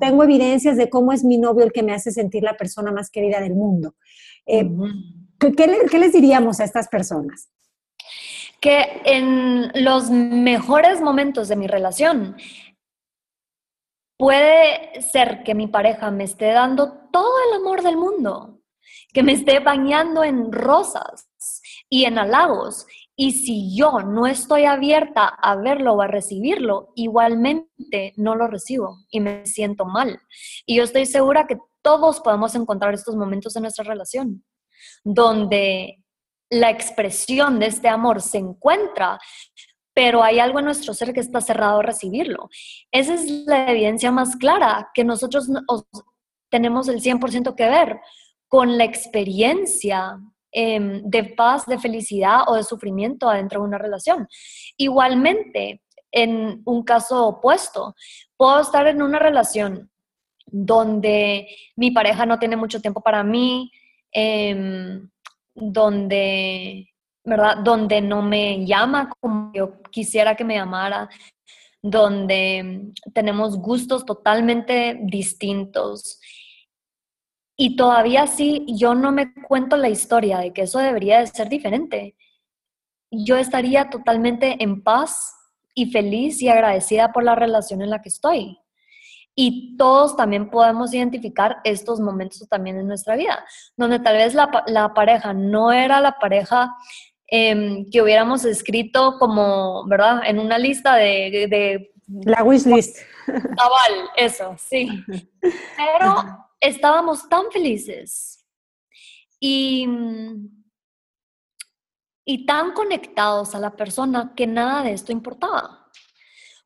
Tengo 0.00 0.24
evidencias 0.24 0.76
de 0.76 0.88
cómo 0.88 1.12
es 1.12 1.22
mi 1.22 1.36
novio 1.36 1.64
el 1.64 1.72
que 1.72 1.82
me 1.82 1.92
hace 1.92 2.10
sentir 2.12 2.42
la 2.42 2.56
persona 2.56 2.92
más 2.92 3.10
querida 3.10 3.40
del 3.40 3.54
mundo. 3.54 3.94
Eh, 4.46 4.68
¿qué, 5.38 5.98
les 5.98 6.12
diríamos 6.12 6.60
a 6.60 6.64
estas 6.64 6.88
personas? 6.88 7.50
Que 8.60 9.02
en 9.04 9.70
los 9.84 10.10
mejores 10.10 11.00
momentos 11.00 11.48
de 11.48 11.56
mi 11.56 11.66
relación, 11.66 12.36
puede 14.16 15.00
ser 15.02 15.42
que 15.44 15.54
mi 15.54 15.66
pareja 15.66 16.10
me 16.10 16.24
esté 16.24 16.52
dando 16.52 16.92
todo 17.10 17.32
el 17.48 17.60
amor 17.60 17.82
del 17.82 17.96
mundo, 17.96 18.59
que 19.12 19.22
me 19.22 19.32
esté 19.32 19.60
bañando 19.60 20.24
en 20.24 20.52
rosas 20.52 21.28
y 21.88 22.04
en 22.04 22.18
halagos. 22.18 22.86
Y 23.16 23.32
si 23.32 23.76
yo 23.76 24.00
no 24.00 24.26
estoy 24.26 24.64
abierta 24.64 25.26
a 25.26 25.56
verlo 25.56 25.94
o 25.94 26.02
a 26.02 26.06
recibirlo, 26.06 26.92
igualmente 26.94 28.14
no 28.16 28.34
lo 28.34 28.46
recibo 28.46 28.98
y 29.10 29.20
me 29.20 29.44
siento 29.46 29.84
mal. 29.84 30.20
Y 30.64 30.76
yo 30.76 30.84
estoy 30.84 31.06
segura 31.06 31.46
que 31.46 31.58
todos 31.82 32.20
podemos 32.20 32.54
encontrar 32.54 32.94
estos 32.94 33.16
momentos 33.16 33.56
en 33.56 33.62
nuestra 33.62 33.84
relación, 33.84 34.44
donde 35.04 36.02
la 36.50 36.70
expresión 36.70 37.58
de 37.58 37.66
este 37.66 37.88
amor 37.88 38.22
se 38.22 38.38
encuentra 38.38 39.18
pero 39.92 40.22
hay 40.22 40.38
algo 40.38 40.60
en 40.60 40.66
nuestro 40.66 40.94
ser 40.94 41.12
que 41.12 41.20
está 41.20 41.40
cerrado 41.40 41.80
a 41.80 41.82
recibirlo. 41.82 42.48
Esa 42.90 43.14
es 43.14 43.28
la 43.46 43.70
evidencia 43.70 44.10
más 44.10 44.36
clara, 44.36 44.90
que 44.94 45.04
nosotros 45.04 45.48
tenemos 46.48 46.88
el 46.88 47.02
100% 47.02 47.54
que 47.54 47.68
ver 47.68 48.00
con 48.50 48.76
la 48.76 48.84
experiencia 48.84 50.18
em, 50.50 51.02
de 51.04 51.22
paz, 51.22 51.66
de 51.66 51.78
felicidad 51.78 52.40
o 52.48 52.56
de 52.56 52.64
sufrimiento 52.64 53.30
adentro 53.30 53.60
de 53.60 53.68
una 53.68 53.78
relación. 53.78 54.26
Igualmente, 54.76 55.80
en 56.10 56.60
un 56.64 56.82
caso 56.82 57.28
opuesto, 57.28 57.94
puedo 58.36 58.60
estar 58.60 58.88
en 58.88 59.02
una 59.02 59.20
relación 59.20 59.88
donde 60.46 61.46
mi 61.76 61.92
pareja 61.92 62.26
no 62.26 62.40
tiene 62.40 62.56
mucho 62.56 62.80
tiempo 62.80 63.00
para 63.00 63.22
mí, 63.22 63.70
em, 64.10 65.08
donde, 65.54 66.88
¿verdad? 67.24 67.58
Donde 67.58 68.00
no 68.00 68.20
me 68.20 68.66
llama 68.66 69.12
como 69.20 69.52
yo 69.54 69.80
quisiera 69.92 70.34
que 70.34 70.44
me 70.44 70.56
llamara, 70.56 71.08
donde 71.80 72.92
tenemos 73.14 73.56
gustos 73.58 74.04
totalmente 74.04 74.98
distintos. 75.04 76.18
Y 77.62 77.76
todavía 77.76 78.26
sí, 78.26 78.64
yo 78.68 78.94
no 78.94 79.12
me 79.12 79.34
cuento 79.34 79.76
la 79.76 79.90
historia 79.90 80.38
de 80.38 80.50
que 80.50 80.62
eso 80.62 80.78
debería 80.78 81.18
de 81.18 81.26
ser 81.26 81.50
diferente. 81.50 82.16
Yo 83.10 83.36
estaría 83.36 83.90
totalmente 83.90 84.56
en 84.60 84.82
paz 84.82 85.34
y 85.74 85.90
feliz 85.90 86.40
y 86.40 86.48
agradecida 86.48 87.12
por 87.12 87.22
la 87.22 87.34
relación 87.34 87.82
en 87.82 87.90
la 87.90 88.00
que 88.00 88.08
estoy. 88.08 88.58
Y 89.34 89.76
todos 89.76 90.16
también 90.16 90.48
podemos 90.48 90.94
identificar 90.94 91.58
estos 91.64 92.00
momentos 92.00 92.48
también 92.48 92.78
en 92.78 92.88
nuestra 92.88 93.14
vida, 93.14 93.44
donde 93.76 93.98
tal 93.98 94.16
vez 94.16 94.32
la, 94.32 94.94
pareja 94.94 95.34
no 95.34 95.70
era 95.70 96.00
la 96.00 96.12
pareja 96.12 96.74
em, 97.26 97.84
que 97.90 98.00
hubiéramos 98.00 98.46
escrito 98.46 99.18
como, 99.18 99.86
¿verdad? 99.86 100.22
En 100.24 100.38
una 100.38 100.56
lista 100.56 100.94
de... 100.94 101.46
de 101.50 101.92
la 102.24 102.42
wishlist. 102.42 103.00
Cabal, 103.26 104.08
eso, 104.16 104.56
sí. 104.58 104.88
Pero 105.76 106.49
estábamos 106.60 107.28
tan 107.28 107.50
felices 107.50 108.46
y, 109.40 109.86
y 112.24 112.46
tan 112.46 112.72
conectados 112.72 113.54
a 113.54 113.58
la 113.58 113.74
persona 113.74 114.34
que 114.36 114.46
nada 114.46 114.82
de 114.82 114.92
esto 114.92 115.12
importaba. 115.12 115.90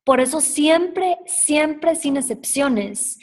Por 0.03 0.19
eso 0.19 0.39
siempre, 0.41 1.17
siempre 1.25 1.95
sin 1.95 2.17
excepciones, 2.17 3.17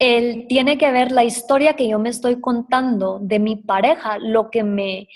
él 0.00 0.46
tiene 0.48 0.76
que 0.76 0.90
ver 0.90 1.12
la 1.12 1.24
historia 1.24 1.76
que 1.76 1.88
yo 1.88 1.98
me 1.98 2.08
estoy 2.08 2.40
contando 2.40 3.20
de 3.20 3.38
mi 3.38 3.56
pareja, 3.56 4.18
lo 4.18 4.50
que 4.50 4.64
me 4.64 5.08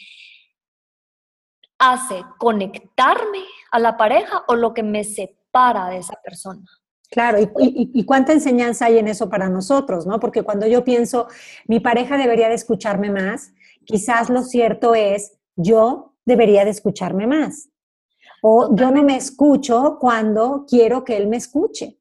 hace 1.79 2.25
conectarme 2.39 3.41
a 3.73 3.81
la 3.81 3.97
pareja 3.97 4.45
o 4.47 4.55
lo 4.55 4.73
que 4.73 4.85
me 4.85 5.03
separa 5.03 5.89
de 5.89 5.99
esa 5.99 6.15
persona. 6.23 6.65
Claro, 7.13 7.37
y, 7.59 8.07
cuánta 8.07 8.33
enseñanza 8.33 8.87
hay 8.87 8.97
en 8.97 9.07
eso 9.07 9.29
para 9.29 9.51
nosotros, 9.51 10.07
¿no? 10.07 10.19
Porque 10.19 10.43
cuando 10.43 10.67
yo 10.67 10.83
pienso, 10.83 11.29
mi 11.67 11.79
pareja 11.79 12.17
debería 12.17 12.49
de 12.49 12.55
escucharme 12.55 13.11
más, 13.11 13.53
quizás 13.85 14.31
lo 14.31 14.43
cierto 14.43 14.95
es, 14.95 15.39
yo 15.55 16.15
debería 16.25 16.65
de 16.65 16.71
escucharme 16.71 17.27
más. 17.27 17.69
O 18.41 18.75
yo 18.75 18.91
no 18.91 19.03
me 19.03 19.17
escucho 19.17 19.99
cuando 20.01 20.65
quiero 20.67 21.05
que 21.05 21.19
él 21.19 21.27
me 21.27 21.37
escuche. 21.37 21.99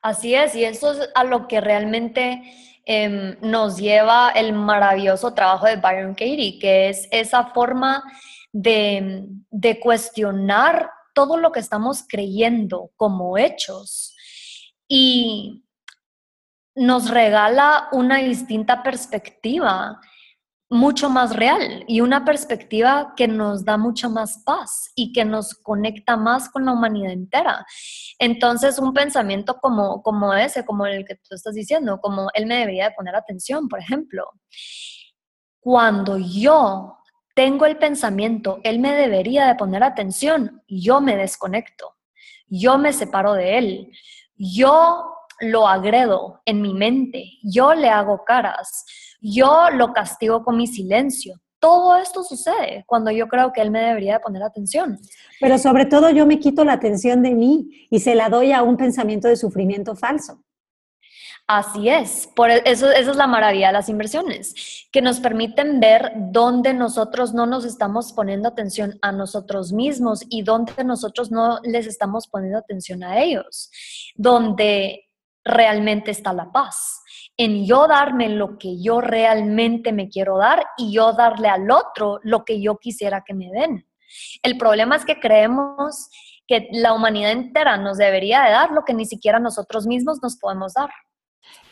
Así 0.00 0.32
es, 0.32 0.54
y 0.54 0.64
eso 0.64 0.92
es 0.92 1.10
a 1.16 1.24
lo 1.24 1.48
que 1.48 1.60
realmente 1.60 2.40
em, 2.84 3.36
nos 3.40 3.78
lleva 3.78 4.30
el 4.30 4.52
maravilloso 4.52 5.34
trabajo 5.34 5.66
de 5.66 5.74
Byron 5.74 6.14
Katie, 6.14 6.60
que 6.60 6.88
es 6.88 7.08
esa 7.10 7.46
forma 7.46 8.04
de, 8.52 9.26
de 9.50 9.80
cuestionar 9.80 10.93
todo 11.14 11.36
lo 11.36 11.52
que 11.52 11.60
estamos 11.60 12.04
creyendo 12.08 12.90
como 12.96 13.38
hechos 13.38 14.14
y 14.88 15.64
nos 16.74 17.08
regala 17.08 17.88
una 17.92 18.18
distinta 18.18 18.82
perspectiva 18.82 20.00
mucho 20.70 21.08
más 21.08 21.36
real 21.36 21.84
y 21.86 22.00
una 22.00 22.24
perspectiva 22.24 23.12
que 23.16 23.28
nos 23.28 23.64
da 23.64 23.76
mucha 23.76 24.08
más 24.08 24.42
paz 24.44 24.90
y 24.96 25.12
que 25.12 25.24
nos 25.24 25.54
conecta 25.54 26.16
más 26.16 26.48
con 26.48 26.64
la 26.64 26.72
humanidad 26.72 27.12
entera. 27.12 27.64
Entonces, 28.18 28.78
un 28.78 28.92
pensamiento 28.92 29.58
como, 29.60 30.02
como 30.02 30.34
ese, 30.34 30.64
como 30.64 30.86
el 30.86 31.04
que 31.04 31.14
tú 31.14 31.34
estás 31.34 31.54
diciendo, 31.54 32.00
como 32.00 32.28
él 32.34 32.46
me 32.46 32.56
debería 32.56 32.88
de 32.88 32.94
poner 32.96 33.14
atención, 33.14 33.68
por 33.68 33.78
ejemplo. 33.78 34.28
Cuando 35.60 36.18
yo 36.18 36.98
tengo 37.34 37.66
el 37.66 37.76
pensamiento, 37.76 38.60
él 38.62 38.78
me 38.78 38.94
debería 38.94 39.46
de 39.46 39.56
poner 39.56 39.82
atención, 39.82 40.62
yo 40.68 41.00
me 41.00 41.16
desconecto, 41.16 41.94
yo 42.46 42.78
me 42.78 42.92
separo 42.92 43.34
de 43.34 43.58
él, 43.58 43.90
yo 44.36 45.04
lo 45.40 45.66
agredo 45.66 46.40
en 46.44 46.62
mi 46.62 46.74
mente, 46.74 47.24
yo 47.42 47.74
le 47.74 47.88
hago 47.88 48.24
caras, 48.24 48.84
yo 49.20 49.70
lo 49.70 49.92
castigo 49.92 50.44
con 50.44 50.56
mi 50.56 50.66
silencio. 50.66 51.34
Todo 51.58 51.96
esto 51.96 52.22
sucede 52.22 52.84
cuando 52.86 53.10
yo 53.10 53.26
creo 53.26 53.52
que 53.52 53.62
él 53.62 53.70
me 53.70 53.80
debería 53.80 54.20
poner 54.20 54.42
atención. 54.42 54.98
Pero 55.40 55.56
sobre 55.58 55.86
todo 55.86 56.10
yo 56.10 56.26
me 56.26 56.38
quito 56.38 56.62
la 56.62 56.74
atención 56.74 57.22
de 57.22 57.34
mí 57.34 57.86
y 57.90 58.00
se 58.00 58.14
la 58.14 58.28
doy 58.28 58.52
a 58.52 58.62
un 58.62 58.76
pensamiento 58.76 59.28
de 59.28 59.36
sufrimiento 59.36 59.96
falso. 59.96 60.44
Así 61.46 61.90
es, 61.90 62.26
por 62.34 62.50
e, 62.50 62.62
eso 62.64 62.90
esa 62.90 63.10
es 63.10 63.16
la 63.18 63.26
maravilla 63.26 63.66
de 63.66 63.74
las 63.74 63.90
inversiones, 63.90 64.86
que 64.90 65.02
nos 65.02 65.20
permiten 65.20 65.78
ver 65.78 66.12
dónde 66.16 66.72
nosotros 66.72 67.34
no 67.34 67.44
nos 67.44 67.66
estamos 67.66 68.14
poniendo 68.14 68.48
atención 68.48 68.98
a 69.02 69.12
nosotros 69.12 69.70
mismos 69.70 70.24
y 70.30 70.42
dónde 70.42 70.72
nosotros 70.84 71.30
no 71.30 71.60
les 71.62 71.86
estamos 71.86 72.28
poniendo 72.28 72.58
atención 72.58 73.04
a 73.04 73.20
ellos, 73.20 73.70
donde 74.14 75.04
realmente 75.44 76.10
está 76.10 76.32
la 76.32 76.50
paz, 76.50 77.02
en 77.36 77.66
yo 77.66 77.86
darme 77.88 78.30
lo 78.30 78.56
que 78.56 78.80
yo 78.80 79.02
realmente 79.02 79.92
me 79.92 80.08
quiero 80.08 80.38
dar 80.38 80.64
y 80.78 80.92
yo 80.92 81.12
darle 81.12 81.48
al 81.48 81.70
otro 81.70 82.20
lo 82.22 82.46
que 82.46 82.62
yo 82.62 82.78
quisiera 82.78 83.22
que 83.26 83.34
me 83.34 83.50
den. 83.50 83.86
El 84.42 84.56
problema 84.56 84.96
es 84.96 85.04
que 85.04 85.20
creemos 85.20 86.08
que 86.46 86.68
la 86.72 86.94
humanidad 86.94 87.32
entera 87.32 87.76
nos 87.76 87.98
debería 87.98 88.44
de 88.44 88.50
dar 88.50 88.70
lo 88.70 88.84
que 88.84 88.94
ni 88.94 89.04
siquiera 89.04 89.38
nosotros 89.38 89.86
mismos 89.86 90.22
nos 90.22 90.38
podemos 90.38 90.72
dar. 90.72 90.88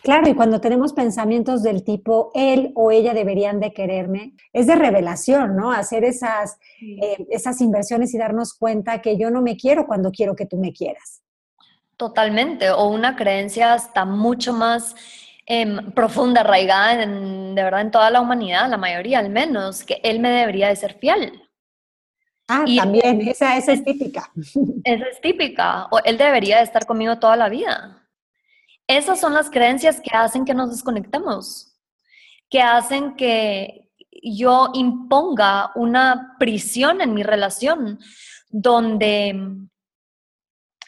Claro, 0.02 0.28
y 0.28 0.34
cuando 0.34 0.60
tenemos 0.60 0.92
pensamientos 0.92 1.62
del 1.62 1.84
tipo 1.84 2.32
él 2.34 2.72
o 2.74 2.90
ella 2.90 3.14
deberían 3.14 3.60
de 3.60 3.72
quererme, 3.72 4.34
es 4.52 4.66
de 4.66 4.74
revelación, 4.74 5.56
¿no? 5.56 5.70
Hacer 5.70 6.04
esas, 6.04 6.58
eh, 6.80 7.24
esas 7.30 7.60
inversiones 7.60 8.12
y 8.12 8.18
darnos 8.18 8.54
cuenta 8.54 9.00
que 9.00 9.16
yo 9.16 9.30
no 9.30 9.42
me 9.42 9.56
quiero 9.56 9.86
cuando 9.86 10.10
quiero 10.10 10.34
que 10.34 10.46
tú 10.46 10.56
me 10.56 10.72
quieras. 10.72 11.22
Totalmente, 11.96 12.70
o 12.72 12.88
una 12.88 13.14
creencia 13.14 13.74
hasta 13.74 14.04
mucho 14.04 14.52
más 14.52 14.96
em, 15.46 15.92
profunda, 15.92 16.40
arraigada 16.40 17.00
en, 17.00 17.54
de 17.54 17.62
verdad 17.62 17.82
en 17.82 17.92
toda 17.92 18.10
la 18.10 18.20
humanidad, 18.20 18.68
la 18.68 18.78
mayoría 18.78 19.20
al 19.20 19.30
menos, 19.30 19.84
que 19.84 20.00
él 20.02 20.18
me 20.18 20.30
debería 20.30 20.66
de 20.66 20.74
ser 20.74 20.94
fiel. 20.98 21.40
Ah, 22.48 22.64
también, 22.76 23.20
esa, 23.28 23.56
esa 23.56 23.72
es 23.72 23.84
típica. 23.84 24.32
Esa 24.84 25.06
es 25.06 25.20
típica, 25.20 25.86
o 25.92 26.00
él 26.04 26.18
debería 26.18 26.56
de 26.56 26.64
estar 26.64 26.86
conmigo 26.86 27.20
toda 27.20 27.36
la 27.36 27.48
vida. 27.48 28.01
Esas 28.86 29.20
son 29.20 29.34
las 29.34 29.50
creencias 29.50 30.00
que 30.00 30.16
hacen 30.16 30.44
que 30.44 30.54
nos 30.54 30.70
desconectemos, 30.70 31.78
que 32.50 32.60
hacen 32.60 33.16
que 33.16 33.90
yo 34.22 34.70
imponga 34.74 35.72
una 35.74 36.36
prisión 36.38 37.00
en 37.00 37.14
mi 37.14 37.22
relación 37.22 37.98
donde 38.48 39.68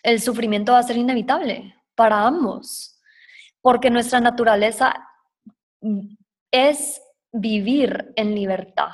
el 0.02 0.20
sufrimiento 0.20 0.72
va 0.72 0.78
a 0.78 0.82
ser 0.82 0.96
inevitable 0.96 1.74
para 1.94 2.26
ambos, 2.26 3.00
porque 3.60 3.90
nuestra 3.90 4.20
naturaleza 4.20 4.94
es 6.50 7.00
vivir 7.32 8.12
en 8.16 8.34
libertad 8.34 8.90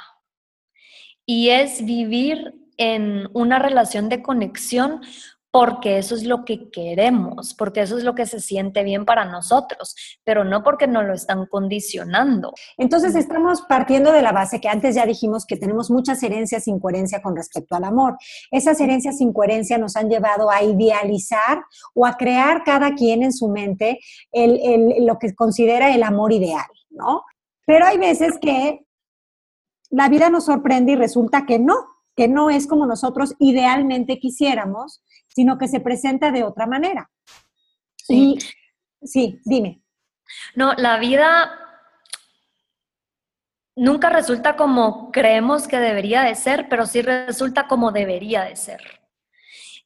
y 1.27 1.51
es 1.51 1.85
vivir 1.85 2.55
en 2.77 3.29
una 3.35 3.59
relación 3.59 4.09
de 4.09 4.23
conexión 4.23 5.03
porque 5.51 5.99
eso 5.99 6.15
es 6.15 6.25
lo 6.25 6.45
que 6.45 6.71
queremos, 6.71 7.55
porque 7.55 7.81
eso 7.81 7.99
es 7.99 8.05
lo 8.05 8.15
que 8.15 8.27
se 8.27 8.41
siente 8.41 8.85
bien 8.85 9.05
para 9.05 9.25
nosotros, 9.25 9.97
pero 10.25 10.45
no 10.45 10.63
porque 10.63 10.87
nos 10.87 11.05
lo 11.05 11.13
están 11.13 11.47
condicionando. 11.47 12.53
Entonces 12.79 13.17
estamos 13.17 13.63
partiendo 13.63 14.13
de 14.13 14.23
la 14.23 14.33
base 14.33 14.61
que 14.61 14.69
antes 14.69 14.95
ya 14.95 15.07
dijimos 15.07 15.47
que 15.47 15.57
tenemos 15.57 15.91
muchas 15.91 16.23
herencias 16.23 16.65
sin 16.65 16.79
coherencia 16.79 17.21
con 17.21 17.35
respecto 17.35 17.75
al 17.75 17.85
amor. 17.85 18.17
Esas 18.51 18.81
herencias 18.81 19.19
sin 19.19 19.33
coherencia 19.33 19.77
nos 19.77 19.97
han 19.97 20.09
llevado 20.09 20.51
a 20.51 20.63
idealizar 20.63 21.65
o 21.95 22.07
a 22.07 22.17
crear 22.17 22.63
cada 22.65 22.95
quien 22.95 23.23
en 23.23 23.33
su 23.33 23.49
mente 23.49 23.99
lo 24.33 25.19
que 25.19 25.35
considera 25.35 25.93
el 25.93 26.05
amor 26.05 26.33
ideal, 26.33 26.67
¿no? 26.91 27.25
Pero 27.67 27.87
hay 27.87 27.99
veces 27.99 28.39
que 28.41 28.87
la 29.91 30.09
vida 30.09 30.31
nos 30.31 30.45
sorprende 30.45 30.93
y 30.93 30.97
resulta 30.97 31.45
que 31.45 31.59
no, 31.59 31.75
que 32.15 32.29
no 32.29 32.51
es 32.51 32.67
como 32.67 32.87
nosotros 32.87 33.35
idealmente 33.39 34.19
quisiéramos, 34.19 35.03
sino 35.35 35.59
que 35.59 35.69
se 35.69 35.81
presenta 35.81 36.31
de 36.31 36.45
otra 36.45 36.67
manera. 36.67 37.11
Sí. 37.97 38.39
sí, 39.03 39.41
dime. 39.45 39.83
No, 40.55 40.75
la 40.75 40.99
vida 40.99 41.51
nunca 43.77 44.11
resulta 44.11 44.57
como 44.57 45.11
creemos 45.11 45.67
que 45.67 45.79
debería 45.79 46.23
de 46.23 46.35
ser, 46.35 46.69
pero 46.69 46.87
sí 46.87 47.03
resulta 47.03 47.67
como 47.67 47.93
debería 47.93 48.45
de 48.45 48.57
ser. 48.57 49.01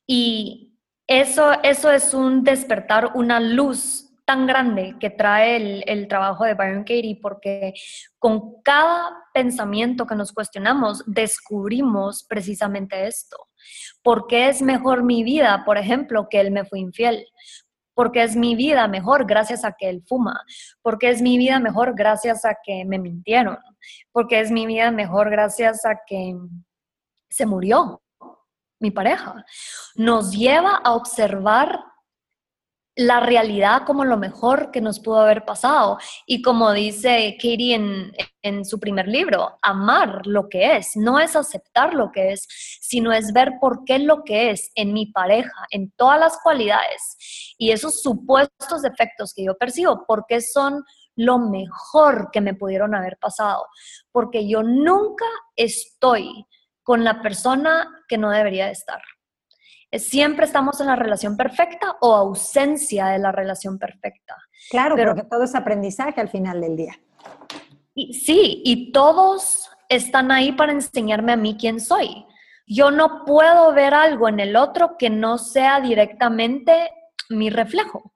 Y 0.06 0.74
eso, 1.06 1.52
eso 1.62 1.90
es 1.90 2.14
un 2.14 2.44
despertar, 2.44 3.12
una 3.14 3.40
luz 3.40 4.10
tan 4.24 4.46
grande 4.46 4.96
que 4.98 5.10
trae 5.10 5.56
el, 5.56 5.84
el, 5.86 6.08
trabajo 6.08 6.44
de 6.44 6.54
Byron 6.54 6.80
Katie, 6.82 7.18
porque 7.20 7.74
con 8.18 8.62
cada 8.62 9.12
pensamiento 9.34 10.06
que 10.06 10.14
nos 10.14 10.32
cuestionamos, 10.32 11.04
descubrimos 11.06 12.24
precisamente 12.26 13.06
esto. 13.06 13.36
¿Por 14.02 14.26
qué 14.26 14.48
es 14.48 14.62
mejor 14.62 15.02
mi 15.02 15.22
vida, 15.24 15.62
por 15.64 15.78
ejemplo, 15.78 16.28
que 16.30 16.40
él 16.40 16.50
me 16.50 16.64
fue 16.64 16.80
infiel? 16.80 17.26
porque 17.94 18.22
es 18.24 18.36
mi 18.36 18.56
vida 18.56 18.88
mejor 18.88 19.24
gracias 19.24 19.64
a 19.64 19.72
que 19.72 19.88
él 19.88 20.02
fuma, 20.06 20.44
porque 20.82 21.10
es 21.10 21.22
mi 21.22 21.38
vida 21.38 21.60
mejor 21.60 21.94
gracias 21.94 22.44
a 22.44 22.56
que 22.62 22.84
me 22.84 22.98
mintieron, 22.98 23.56
porque 24.12 24.40
es 24.40 24.50
mi 24.50 24.66
vida 24.66 24.90
mejor 24.90 25.30
gracias 25.30 25.84
a 25.84 26.00
que 26.06 26.34
se 27.30 27.46
murió 27.46 28.02
mi 28.80 28.90
pareja. 28.90 29.44
Nos 29.94 30.32
lleva 30.32 30.80
a 30.84 30.92
observar 30.94 31.78
la 32.96 33.20
realidad 33.20 33.82
como 33.84 34.04
lo 34.04 34.16
mejor 34.16 34.70
que 34.70 34.80
nos 34.80 35.00
pudo 35.00 35.20
haber 35.20 35.44
pasado. 35.44 35.98
Y 36.26 36.42
como 36.42 36.72
dice 36.72 37.36
Katie 37.36 37.74
en, 38.42 38.64
su 38.64 38.78
primer 38.78 39.08
libro, 39.08 39.58
amar 39.62 40.26
lo 40.26 40.48
que 40.48 40.76
es, 40.76 40.96
no 40.96 41.18
es 41.18 41.34
aceptar 41.34 41.94
lo 41.94 42.12
que 42.12 42.32
es, 42.32 42.46
sino 42.80 43.12
es 43.12 43.32
ver 43.32 43.54
por 43.60 43.84
qué 43.84 43.98
lo 43.98 44.22
que 44.22 44.50
es 44.50 44.70
en 44.74 44.92
mi 44.92 45.06
pareja, 45.06 45.66
en 45.70 45.90
todas 45.92 46.20
las 46.20 46.38
cualidades 46.42 47.54
y 47.58 47.70
esos 47.70 48.02
supuestos 48.02 48.82
defectos 48.82 49.32
que 49.34 49.44
yo 49.44 49.56
percibo, 49.56 50.04
porque 50.06 50.40
son 50.40 50.84
lo 51.16 51.38
mejor 51.38 52.28
que 52.32 52.40
me 52.40 52.54
pudieron 52.54 52.94
haber 52.94 53.16
pasado, 53.18 53.66
porque 54.12 54.46
yo 54.46 54.62
nunca 54.62 55.26
estoy 55.56 56.46
con 56.82 57.02
la 57.02 57.22
persona 57.22 57.88
que 58.08 58.18
no 58.18 58.30
debería 58.30 58.70
estar 58.70 59.00
siempre 59.98 60.46
estamos 60.46 60.80
en 60.80 60.86
la 60.86 60.96
relación 60.96 61.36
perfecta 61.36 61.96
o 62.00 62.14
ausencia 62.14 63.06
de 63.06 63.18
la 63.18 63.32
relación 63.32 63.78
perfecta. 63.78 64.36
Claro, 64.70 64.96
pero 64.96 65.14
que 65.14 65.24
todo 65.24 65.44
es 65.44 65.54
aprendizaje 65.54 66.20
al 66.20 66.28
final 66.28 66.60
del 66.60 66.76
día. 66.76 66.98
Y, 67.94 68.14
sí, 68.14 68.62
y 68.64 68.92
todos 68.92 69.70
están 69.88 70.32
ahí 70.32 70.52
para 70.52 70.72
enseñarme 70.72 71.32
a 71.32 71.36
mí 71.36 71.56
quién 71.58 71.80
soy. 71.80 72.26
Yo 72.66 72.90
no 72.90 73.24
puedo 73.24 73.72
ver 73.72 73.94
algo 73.94 74.28
en 74.28 74.40
el 74.40 74.56
otro 74.56 74.96
que 74.98 75.10
no 75.10 75.38
sea 75.38 75.80
directamente 75.80 76.90
mi 77.28 77.50
reflejo. 77.50 78.12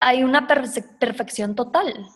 Hay 0.00 0.22
una 0.22 0.46
perfección 0.46 1.54
total 1.54 2.06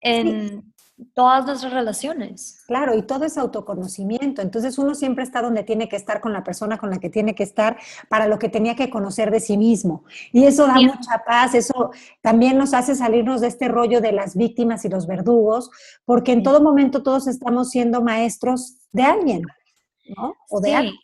en, 0.00 0.72
todas 1.14 1.44
nuestras 1.44 1.72
relaciones. 1.72 2.62
Claro, 2.66 2.96
y 2.96 3.02
todo 3.02 3.24
es 3.24 3.36
autoconocimiento. 3.36 4.40
Entonces 4.40 4.78
uno 4.78 4.94
siempre 4.94 5.24
está 5.24 5.42
donde 5.42 5.62
tiene 5.62 5.88
que 5.88 5.96
estar 5.96 6.20
con 6.20 6.32
la 6.32 6.42
persona 6.42 6.78
con 6.78 6.90
la 6.90 6.98
que 6.98 7.10
tiene 7.10 7.34
que 7.34 7.42
estar 7.42 7.78
para 8.08 8.26
lo 8.26 8.38
que 8.38 8.48
tenía 8.48 8.76
que 8.76 8.88
conocer 8.88 9.30
de 9.30 9.40
sí 9.40 9.56
mismo. 9.56 10.04
Y 10.32 10.44
eso 10.44 10.66
da 10.66 10.74
mucha 10.74 11.22
paz, 11.26 11.54
eso 11.54 11.90
también 12.22 12.56
nos 12.56 12.72
hace 12.72 12.94
salirnos 12.94 13.40
de 13.42 13.48
este 13.48 13.68
rollo 13.68 14.00
de 14.00 14.12
las 14.12 14.36
víctimas 14.36 14.84
y 14.84 14.88
los 14.88 15.06
verdugos, 15.06 15.70
porque 16.04 16.32
en 16.32 16.42
todo 16.42 16.60
momento 16.60 17.02
todos 17.02 17.26
estamos 17.26 17.70
siendo 17.70 18.02
maestros 18.02 18.78
de 18.92 19.02
alguien, 19.02 19.42
¿no? 20.16 20.34
O 20.48 20.60
de 20.60 20.76
sí. 20.80 21.00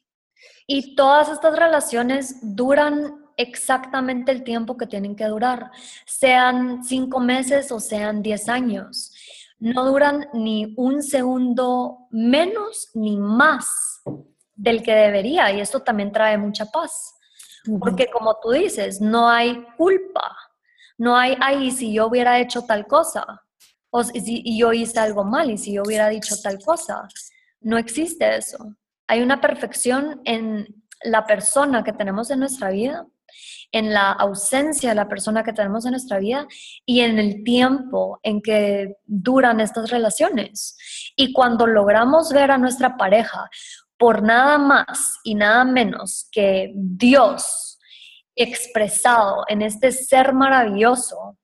Y 0.66 0.94
todas 0.94 1.28
estas 1.28 1.58
relaciones 1.58 2.38
duran 2.42 3.22
exactamente 3.36 4.32
el 4.32 4.44
tiempo 4.44 4.76
que 4.76 4.86
tienen 4.86 5.16
que 5.16 5.26
durar, 5.26 5.70
sean 6.06 6.84
cinco 6.84 7.20
meses 7.20 7.72
o 7.72 7.80
sean 7.80 8.22
diez 8.22 8.48
años 8.48 9.11
no 9.62 9.84
duran 9.84 10.28
ni 10.32 10.74
un 10.76 11.04
segundo 11.04 12.08
menos 12.10 12.90
ni 12.94 13.16
más 13.16 14.02
del 14.56 14.82
que 14.82 14.92
debería 14.92 15.52
y 15.52 15.60
esto 15.60 15.82
también 15.82 16.10
trae 16.10 16.36
mucha 16.36 16.66
paz. 16.66 17.14
Porque 17.78 18.08
como 18.10 18.36
tú 18.42 18.50
dices, 18.50 19.00
no 19.00 19.28
hay 19.28 19.64
culpa, 19.76 20.36
no 20.98 21.16
hay, 21.16 21.36
ay, 21.40 21.70
si 21.70 21.92
yo 21.92 22.08
hubiera 22.08 22.40
hecho 22.40 22.62
tal 22.62 22.88
cosa, 22.88 23.24
o 23.90 24.02
si 24.02 24.58
yo 24.58 24.72
hice 24.72 24.98
algo 24.98 25.22
mal 25.22 25.48
y 25.48 25.58
si 25.58 25.74
yo 25.74 25.84
hubiera 25.86 26.08
dicho 26.08 26.34
tal 26.42 26.58
cosa, 26.58 27.06
no 27.60 27.78
existe 27.78 28.36
eso. 28.36 28.58
Hay 29.06 29.22
una 29.22 29.40
perfección 29.40 30.22
en 30.24 30.66
la 31.04 31.24
persona 31.24 31.84
que 31.84 31.92
tenemos 31.92 32.32
en 32.32 32.40
nuestra 32.40 32.70
vida 32.70 33.06
en 33.70 33.92
la 33.92 34.12
ausencia 34.12 34.90
de 34.90 34.94
la 34.94 35.08
persona 35.08 35.42
que 35.42 35.52
tenemos 35.52 35.84
en 35.84 35.92
nuestra 35.92 36.18
vida 36.18 36.46
y 36.84 37.00
en 37.00 37.18
el 37.18 37.42
tiempo 37.44 38.20
en 38.22 38.42
que 38.42 38.96
duran 39.04 39.60
estas 39.60 39.90
relaciones. 39.90 40.76
Y 41.16 41.32
cuando 41.32 41.66
logramos 41.66 42.32
ver 42.32 42.50
a 42.50 42.58
nuestra 42.58 42.96
pareja 42.96 43.48
por 43.96 44.22
nada 44.22 44.58
más 44.58 45.18
y 45.24 45.34
nada 45.34 45.64
menos 45.64 46.28
que 46.32 46.72
Dios 46.74 47.78
expresado 48.34 49.44
en 49.48 49.62
este 49.62 49.92
ser 49.92 50.32
maravilloso 50.32 51.38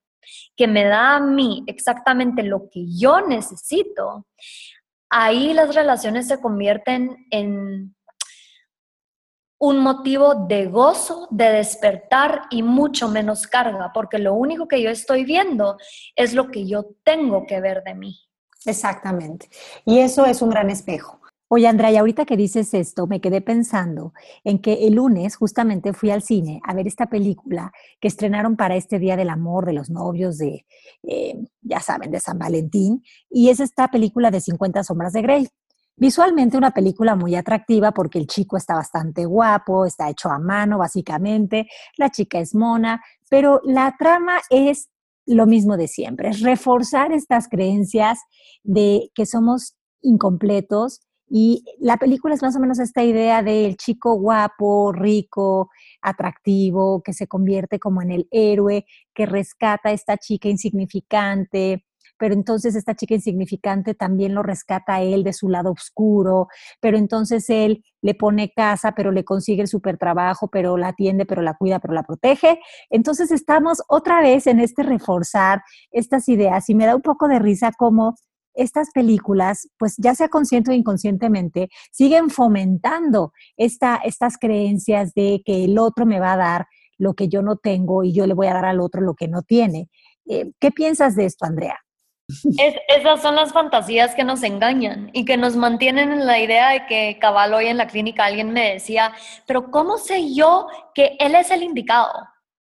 que 0.57 0.67
me 0.67 0.85
da 0.85 1.17
a 1.17 1.21
mí 1.21 1.63
exactamente 1.67 2.43
lo 2.43 2.69
que 2.71 2.85
yo 2.99 3.21
necesito, 3.21 4.27
ahí 5.09 5.55
las 5.55 5.75
relaciones 5.75 6.29
se 6.29 6.41
convierten 6.41 7.17
en 7.31 7.95
un 9.59 9.81
motivo 9.81 10.47
de 10.47 10.67
gozo, 10.67 11.27
de 11.31 11.51
despertar 11.51 12.43
y 12.51 12.63
mucho 12.63 13.09
menos 13.09 13.47
carga, 13.47 13.91
porque 13.93 14.19
lo 14.19 14.35
único 14.35 14.69
que 14.69 14.81
yo 14.83 14.91
estoy 14.91 15.25
viendo 15.25 15.77
es 16.15 16.35
lo 16.35 16.49
que 16.49 16.67
yo 16.67 16.87
tengo 17.03 17.45
que 17.47 17.61
ver 17.61 17.83
de 17.83 17.95
mí. 17.95 18.17
Exactamente. 18.65 19.49
Y 19.85 19.99
eso 19.99 20.27
es 20.27 20.43
un 20.43 20.51
gran 20.51 20.71
espejo. 20.71 21.21
Oye, 21.51 21.67
Andrea, 21.67 21.91
y 21.91 21.97
ahorita 21.97 22.27
que 22.27 22.37
dices 22.37 22.75
esto, 22.75 23.07
me 23.07 23.23
quedé 23.23 23.41
pensando 23.41 24.13
en 24.45 24.59
que 24.59 24.87
el 24.87 24.97
lunes 24.97 25.35
justamente 25.35 25.95
fui 25.95 26.11
al 26.11 26.23
cine 26.23 26.61
a 26.63 26.75
ver 26.75 26.87
esta 26.87 27.07
película 27.07 27.73
que 28.01 28.09
estrenaron 28.09 28.55
para 28.55 28.77
este 28.77 28.99
Día 28.99 29.17
del 29.17 29.31
Amor, 29.31 29.65
de 29.65 29.73
los 29.73 29.89
novios, 29.89 30.37
de, 30.37 30.67
eh, 31.05 31.39
ya 31.63 31.81
saben, 31.81 32.11
de 32.11 32.21
San 32.21 32.39
Valentín, 32.39 33.03
y 33.31 33.49
es 33.49 33.61
esta 33.61 33.89
película 33.89 34.31
de 34.31 34.43
50 34.43 34.85
sombras 34.85 35.15
de 35.15 35.23
Grey. 35.23 35.49
Visualmente 35.99 36.57
una 36.57 36.71
película 36.71 37.17
muy 37.17 37.35
atractiva 37.35 37.91
porque 37.91 38.21
el 38.21 38.29
chico 38.29 38.57
está 38.57 38.75
bastante 38.75 39.25
guapo, 39.25 39.85
está 39.85 40.09
hecho 40.09 40.31
a 40.31 40.39
mano 40.39 40.79
básicamente, 40.79 41.67
la 41.97 42.11
chica 42.11 42.39
es 42.39 42.55
mona, 42.55 43.03
pero 43.29 43.61
la 43.65 43.97
trama 43.99 44.39
es 44.49 44.91
lo 45.27 45.47
mismo 45.47 45.77
de 45.77 45.89
siempre, 45.89 46.29
es 46.29 46.41
reforzar 46.41 47.13
estas 47.13 47.49
creencias 47.49 48.21
de 48.63 49.11
que 49.13 49.27
somos 49.27 49.75
incompletos 50.01 51.01
y 51.29 51.65
la 51.81 51.97
película 51.97 52.35
es 52.35 52.43
más 52.43 52.57
o 52.57 52.61
menos 52.61 52.79
esta 52.79 53.03
idea 53.03 53.43
del 53.43 53.77
chico 53.77 54.15
guapo, 54.15 54.93
rico, 54.93 55.69
atractivo, 56.01 57.03
que 57.03 57.13
se 57.13 57.27
convierte 57.27 57.79
como 57.79 58.01
en 58.03 58.13
el 58.13 58.29
héroe, 58.31 58.87
que 59.13 59.27
rescata 59.27 59.91
a 59.91 59.93
esta 59.93 60.17
chica 60.17 60.49
insignificante, 60.49 61.85
pero 62.19 62.35
entonces 62.35 62.75
esta 62.75 62.95
chica 62.95 63.15
insignificante 63.15 63.95
también 63.95 64.35
lo 64.35 64.43
rescata 64.43 64.97
a 64.97 65.03
él 65.03 65.25
de 65.25 65.33
su 65.33 65.49
lado 65.49 65.73
oscuro, 65.73 66.49
pero 66.81 66.99
entonces 66.99 67.49
él 67.51 67.85
le 68.03 68.15
pone 68.15 68.53
casa, 68.55 68.93
pero 68.93 69.13
le 69.13 69.25
consigue 69.25 69.63
el 69.63 69.69
super 69.69 69.99
trabajo, 69.99 70.49
pero 70.49 70.77
la 70.77 70.89
atiende, 70.89 71.27
pero 71.27 71.43
la 71.43 71.55
cuida, 71.55 71.79
pero 71.79 71.95
la 71.95 72.03
protege. 72.03 72.61
Entonces 72.91 73.31
estamos 73.31 73.83
otra 73.89 74.21
vez 74.21 74.47
en 74.47 74.61
este 74.61 74.83
reforzar 74.83 75.63
estas 75.91 76.29
ideas 76.29 76.69
y 76.69 76.75
me 76.75 76.87
da 76.87 76.97
un 76.97 77.03
poco 77.03 77.29
de 77.29 77.39
risa 77.39 77.73
como 77.77 78.15
estas 78.55 78.91
películas, 78.91 79.69
pues 79.79 79.95
ya 79.99 80.15
sea 80.15 80.29
consciente 80.29 80.73
o 80.73 80.75
inconscientemente, 80.75 81.69
siguen 81.93 82.29
fomentando 82.29 83.33
esta, 83.57 83.97
estas 84.05 84.37
creencias 84.37 85.15
de 85.15 85.43
que 85.45 85.65
el 85.65 85.79
otro 85.79 86.07
me 86.07 86.19
va 86.19 86.33
a 86.33 86.37
dar 86.37 86.67
lo 86.99 87.15
que 87.15 87.29
yo 87.29 87.43
no 87.43 87.57
tengo 87.57 88.03
y 88.03 88.13
yo 88.13 88.27
le 88.27 88.35
voy 88.35 88.49
a 88.49 88.55
dar 88.55 88.65
al 88.65 88.81
otro 88.81 89.01
lo 89.01 89.15
que 89.15 89.29
no 89.29 89.43
tiene. 89.43 89.89
Eh, 90.27 90.51
¿Qué 90.59 90.73
piensas 90.73 91.15
de 91.15 91.27
esto, 91.27 91.47
Andrea? 91.47 91.79
Esas 92.89 93.23
son 93.23 93.37
las 93.37 93.53
fantasías 93.53 94.15
que 94.15 94.23
nos 94.23 94.43
engañan 94.43 95.11
y 95.15 95.25
que 95.25 95.39
nos 95.39 95.57
mantienen 95.57 96.13
en 96.13 96.27
la 96.27 96.39
idea 96.39 96.71
de 96.71 96.87
que 96.87 97.19
cabal 97.19 97.55
hoy 97.55 97.67
en 97.67 97.79
la 97.79 97.87
clínica 97.87 98.27
alguien 98.27 98.53
me 98.53 98.75
decía, 98.75 99.13
pero 99.47 99.71
¿cómo 99.71 99.97
sé 99.97 100.35
yo 100.35 100.69
que 100.95 101.17
él 101.21 101.35
es 101.35 101.51
el 101.51 101.63
indicado? 101.63 102.13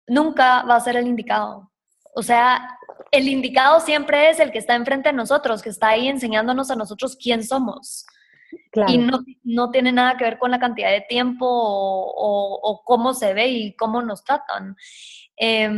Nunca 0.07 0.63
va 0.63 0.75
a 0.75 0.79
ser 0.79 0.95
el 0.95 1.07
indicado. 1.07 1.71
O 2.13 2.21
sea, 2.21 2.77
el 3.11 3.27
indicado 3.27 3.79
siempre 3.79 4.29
es 4.29 4.39
el 4.39 4.51
que 4.51 4.59
está 4.59 4.75
enfrente 4.75 5.09
de 5.09 5.13
nosotros, 5.13 5.63
que 5.63 5.69
está 5.69 5.89
ahí 5.89 6.07
enseñándonos 6.07 6.69
a 6.69 6.75
nosotros 6.75 7.17
quién 7.19 7.43
somos. 7.43 8.05
Y 8.87 8.99
no, 8.99 9.19
no, 9.43 9.71
tiene 9.71 9.91
nada 9.91 10.15
que 10.17 10.23
ver 10.23 10.37
con 10.37 10.51
la 10.51 10.59
cantidad 10.59 10.91
de 10.91 11.01
tiempo 11.01 11.45
o, 11.47 12.59
o, 12.61 12.83
cómo 12.85 13.13
se 13.13 13.33
ve 13.33 13.47
y 13.47 13.75
cómo 13.75 14.01
nos 14.03 14.23
tratan. 14.23 14.75
Eh, 15.35 15.69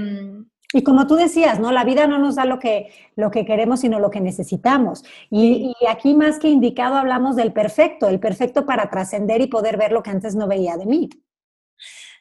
y 0.73 0.83
como 0.83 1.07
tú 1.07 1.15
decías, 1.15 1.59
¿no? 1.59 1.71
La 1.71 1.83
vida 1.83 2.05
no 2.05 2.19
nos 2.19 2.35
da 2.35 2.45
lo 2.45 2.59
que, 2.59 2.91
lo 3.15 3.31
que 3.31 3.45
queremos, 3.45 3.79
sino 3.79 3.99
lo 3.99 4.11
que 4.11 4.21
necesitamos. 4.21 5.03
Y, 5.29 5.73
y 5.79 5.85
aquí 5.87 6.13
más 6.13 6.37
que 6.37 6.49
indicado 6.49 6.95
hablamos 6.95 7.35
del 7.35 7.53
perfecto, 7.53 8.07
el 8.07 8.19
perfecto 8.19 8.65
para 8.65 8.89
trascender 8.89 9.41
y 9.41 9.47
poder 9.47 9.77
ver 9.77 9.91
lo 9.91 10.03
que 10.03 10.11
antes 10.11 10.35
no 10.35 10.47
veía 10.47 10.77
de 10.77 10.85
mí. 10.85 11.09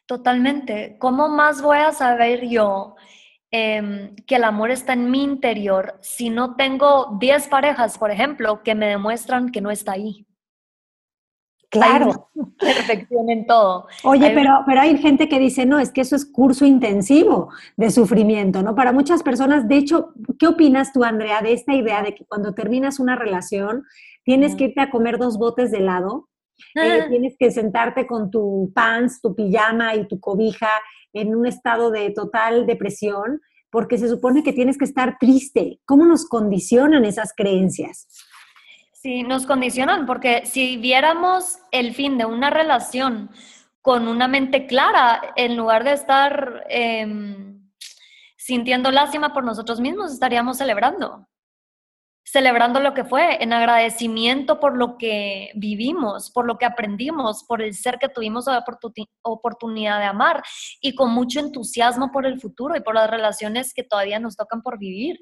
Totalmente. 0.06 0.96
¿Cómo 0.98 1.28
más 1.28 1.60
voy 1.60 1.76
a 1.76 1.92
saber 1.92 2.48
yo 2.48 2.96
eh, 3.50 4.14
que 4.26 4.36
el 4.36 4.44
amor 4.44 4.70
está 4.70 4.94
en 4.94 5.10
mi 5.10 5.22
interior 5.22 5.98
si 6.00 6.30
no 6.30 6.56
tengo 6.56 7.18
10 7.20 7.48
parejas, 7.48 7.98
por 7.98 8.10
ejemplo, 8.10 8.62
que 8.62 8.74
me 8.74 8.86
demuestran 8.86 9.50
que 9.50 9.60
no 9.60 9.70
está 9.70 9.92
ahí? 9.92 10.27
Claro. 11.78 12.30
perfección 12.58 13.30
en 13.30 13.46
todo. 13.46 13.86
Oye, 14.04 14.30
pero, 14.34 14.62
pero 14.66 14.80
hay 14.80 14.98
gente 14.98 15.28
que 15.28 15.38
dice, 15.38 15.66
no, 15.66 15.78
es 15.78 15.90
que 15.90 16.00
eso 16.00 16.16
es 16.16 16.24
curso 16.24 16.64
intensivo 16.64 17.50
de 17.76 17.90
sufrimiento, 17.90 18.62
¿no? 18.62 18.74
Para 18.74 18.92
muchas 18.92 19.22
personas, 19.22 19.68
de 19.68 19.76
hecho, 19.76 20.12
¿qué 20.38 20.46
opinas 20.46 20.92
tú, 20.92 21.04
Andrea, 21.04 21.40
de 21.42 21.52
esta 21.52 21.74
idea 21.74 22.02
de 22.02 22.14
que 22.14 22.24
cuando 22.24 22.54
terminas 22.54 23.00
una 23.00 23.16
relación 23.16 23.84
tienes 24.24 24.54
que 24.54 24.64
irte 24.64 24.80
a 24.80 24.90
comer 24.90 25.18
dos 25.18 25.38
botes 25.38 25.70
de 25.70 25.78
helado? 25.78 26.28
Eh, 26.74 27.06
tienes 27.08 27.36
que 27.38 27.50
sentarte 27.50 28.06
con 28.06 28.30
tu 28.30 28.72
pants, 28.74 29.20
tu 29.20 29.34
pijama 29.34 29.94
y 29.94 30.06
tu 30.08 30.20
cobija 30.20 30.68
en 31.12 31.34
un 31.34 31.46
estado 31.46 31.90
de 31.90 32.10
total 32.10 32.66
depresión, 32.66 33.40
porque 33.70 33.98
se 33.98 34.08
supone 34.08 34.42
que 34.42 34.52
tienes 34.52 34.76
que 34.76 34.84
estar 34.84 35.18
triste. 35.18 35.80
¿Cómo 35.84 36.04
nos 36.04 36.26
condicionan 36.26 37.04
esas 37.04 37.32
creencias? 37.34 38.08
Sí, 39.00 39.22
nos 39.22 39.46
condicionan 39.46 40.06
porque 40.06 40.44
si 40.44 40.76
viéramos 40.76 41.58
el 41.70 41.94
fin 41.94 42.18
de 42.18 42.24
una 42.24 42.50
relación 42.50 43.30
con 43.80 44.08
una 44.08 44.26
mente 44.26 44.66
clara, 44.66 45.34
en 45.36 45.56
lugar 45.56 45.84
de 45.84 45.92
estar 45.92 46.64
em, 46.68 47.70
sintiendo 48.36 48.90
lástima 48.90 49.32
por 49.32 49.44
nosotros 49.44 49.78
mismos, 49.78 50.12
estaríamos 50.12 50.58
celebrando. 50.58 51.28
Celebrando 52.24 52.80
lo 52.80 52.92
que 52.92 53.04
fue, 53.04 53.40
en 53.40 53.52
agradecimiento 53.52 54.58
por 54.58 54.76
lo 54.76 54.98
que 54.98 55.52
vivimos, 55.54 56.32
por 56.32 56.44
lo 56.44 56.58
que 56.58 56.66
aprendimos, 56.66 57.44
por 57.44 57.62
el 57.62 57.74
ser 57.74 57.98
que 58.00 58.08
tuvimos 58.08 58.46
la 58.46 58.64
oportunidad 59.22 60.00
de 60.00 60.06
amar 60.06 60.42
y 60.80 60.96
con 60.96 61.12
mucho 61.12 61.38
entusiasmo 61.38 62.10
por 62.10 62.26
el 62.26 62.40
futuro 62.40 62.74
y 62.74 62.80
por 62.80 62.96
las 62.96 63.08
relaciones 63.08 63.72
que 63.72 63.84
todavía 63.84 64.18
nos 64.18 64.34
tocan 64.36 64.60
por 64.60 64.76
vivir. 64.76 65.20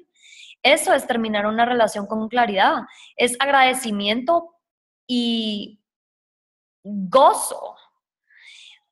Eso 0.63 0.93
es 0.93 1.07
terminar 1.07 1.45
una 1.45 1.65
relación 1.65 2.07
con 2.07 2.27
claridad, 2.27 2.83
es 3.15 3.35
agradecimiento 3.39 4.55
y 5.07 5.81
gozo. 6.83 7.75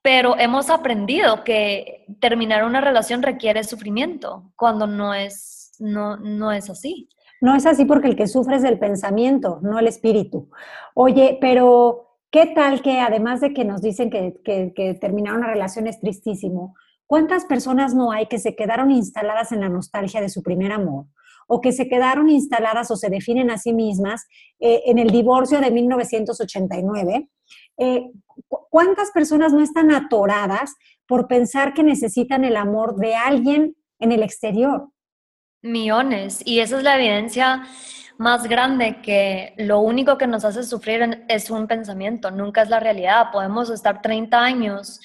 Pero 0.02 0.38
hemos 0.38 0.70
aprendido 0.70 1.44
que 1.44 2.06
terminar 2.20 2.64
una 2.64 2.80
relación 2.80 3.24
requiere 3.24 3.64
sufrimiento 3.64 4.52
cuando 4.56 4.86
no 4.86 5.14
es, 5.14 5.76
no, 5.80 6.18
no 6.18 6.52
es 6.52 6.70
así. 6.70 7.10
No 7.42 7.56
es 7.56 7.66
así 7.66 7.86
porque 7.86 8.08
el 8.08 8.16
que 8.16 8.28
sufre 8.28 8.58
es 8.58 8.64
el 8.64 8.80
pensamiento, 8.80 9.60
no 9.62 9.80
el 9.80 9.88
espíritu. 9.88 10.50
Oye, 10.94 11.38
pero 11.42 12.20
¿qué 12.32 12.48
tal 12.48 12.82
que 12.82 13.00
además 13.00 13.42
de 13.42 13.54
que 13.54 13.66
nos 13.66 13.82
dicen 13.82 14.10
que, 14.10 14.40
que, 14.44 14.74
que 14.76 14.94
terminar 14.94 15.36
una 15.36 15.48
relación 15.48 15.88
es 15.88 16.00
tristísimo, 16.00 16.76
¿cuántas 17.08 17.46
personas 17.46 17.96
no 17.96 18.12
hay 18.12 18.28
que 18.28 18.40
se 18.40 18.56
quedaron 18.56 18.92
instaladas 18.92 19.52
en 19.52 19.62
la 19.62 19.70
nostalgia 19.70 20.22
de 20.22 20.30
su 20.30 20.44
primer 20.44 20.72
amor? 20.72 21.08
O 21.48 21.62
que 21.62 21.72
se 21.72 21.88
quedaron 21.88 22.30
instaladas 22.30 22.92
o 22.92 22.96
se 22.96 23.10
definen 23.10 23.50
a 23.52 23.58
sí 23.58 23.74
mismas 23.74 24.26
eh, 24.60 24.84
en 24.86 25.00
el 25.00 25.10
divorcio 25.10 25.60
de 25.60 25.72
1989. 25.72 27.30
Eh, 27.78 28.12
¿Cuántas 28.70 29.12
personas 29.12 29.54
no 29.54 29.62
están 29.62 29.92
atoradas 29.92 30.76
por 31.08 31.28
pensar 31.28 31.74
que 31.74 31.84
necesitan 31.84 32.44
el 32.44 32.58
amor 32.58 32.96
de 32.96 33.16
alguien 33.16 33.76
en 34.00 34.12
el 34.12 34.24
exterior? 34.24 34.90
Millones. 35.62 36.42
Y 36.46 36.60
esa 36.60 36.78
es 36.78 36.84
la 36.84 36.96
evidencia 36.96 37.64
más 38.18 38.48
grande 38.48 39.02
que 39.02 39.54
lo 39.58 39.80
único 39.80 40.18
que 40.18 40.28
nos 40.28 40.46
hace 40.46 40.64
sufrir 40.64 41.26
es 41.28 41.50
un 41.50 41.68
pensamiento, 41.68 42.32
nunca 42.32 42.62
es 42.62 42.70
la 42.70 42.80
realidad. 42.80 43.32
Podemos 43.32 43.70
estar 43.70 44.02
30 44.02 44.38
años 44.42 45.00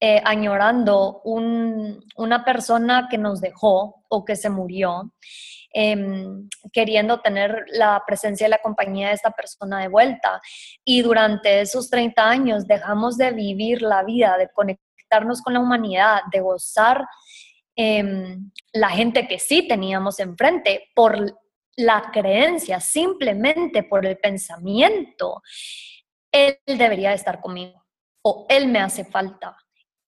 eh, 0.00 0.20
añorando 0.24 1.22
una 1.24 2.44
persona 2.44 3.08
que 3.10 3.18
nos 3.18 3.40
dejó 3.40 4.04
o 4.08 4.24
que 4.24 4.36
se 4.36 4.50
murió 4.50 5.12
Em, 5.72 6.48
queriendo 6.72 7.20
tener 7.20 7.64
la 7.68 8.02
presencia 8.06 8.46
y 8.46 8.50
la 8.50 8.58
compañía 8.58 9.08
de 9.08 9.14
esta 9.14 9.30
persona 9.30 9.80
de 9.80 9.88
vuelta. 9.88 10.40
Y 10.84 11.02
durante 11.02 11.60
esos 11.60 11.90
30 11.90 12.28
años 12.28 12.66
dejamos 12.66 13.16
de 13.16 13.32
vivir 13.32 13.82
la 13.82 14.02
vida, 14.02 14.38
de 14.38 14.48
conectarnos 14.54 15.42
con 15.42 15.54
la 15.54 15.60
humanidad, 15.60 16.20
de 16.32 16.40
gozar 16.40 17.06
em, 17.76 18.50
la 18.72 18.88
gente 18.88 19.28
que 19.28 19.38
sí 19.38 19.68
teníamos 19.68 20.18
enfrente 20.18 20.88
por 20.94 21.38
la 21.76 22.10
creencia, 22.10 22.80
simplemente 22.80 23.82
por 23.82 24.06
el 24.06 24.16
pensamiento. 24.16 25.42
Él 26.32 26.58
debería 26.64 27.12
estar 27.12 27.40
conmigo 27.40 27.84
o 28.22 28.46
él 28.48 28.68
me 28.68 28.78
hace 28.78 29.04
falta. 29.04 29.56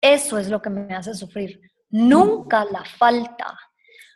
Eso 0.00 0.38
es 0.38 0.48
lo 0.48 0.62
que 0.62 0.70
me 0.70 0.94
hace 0.94 1.14
sufrir. 1.14 1.60
Nunca 1.90 2.64
la 2.64 2.84
falta. 2.84 3.56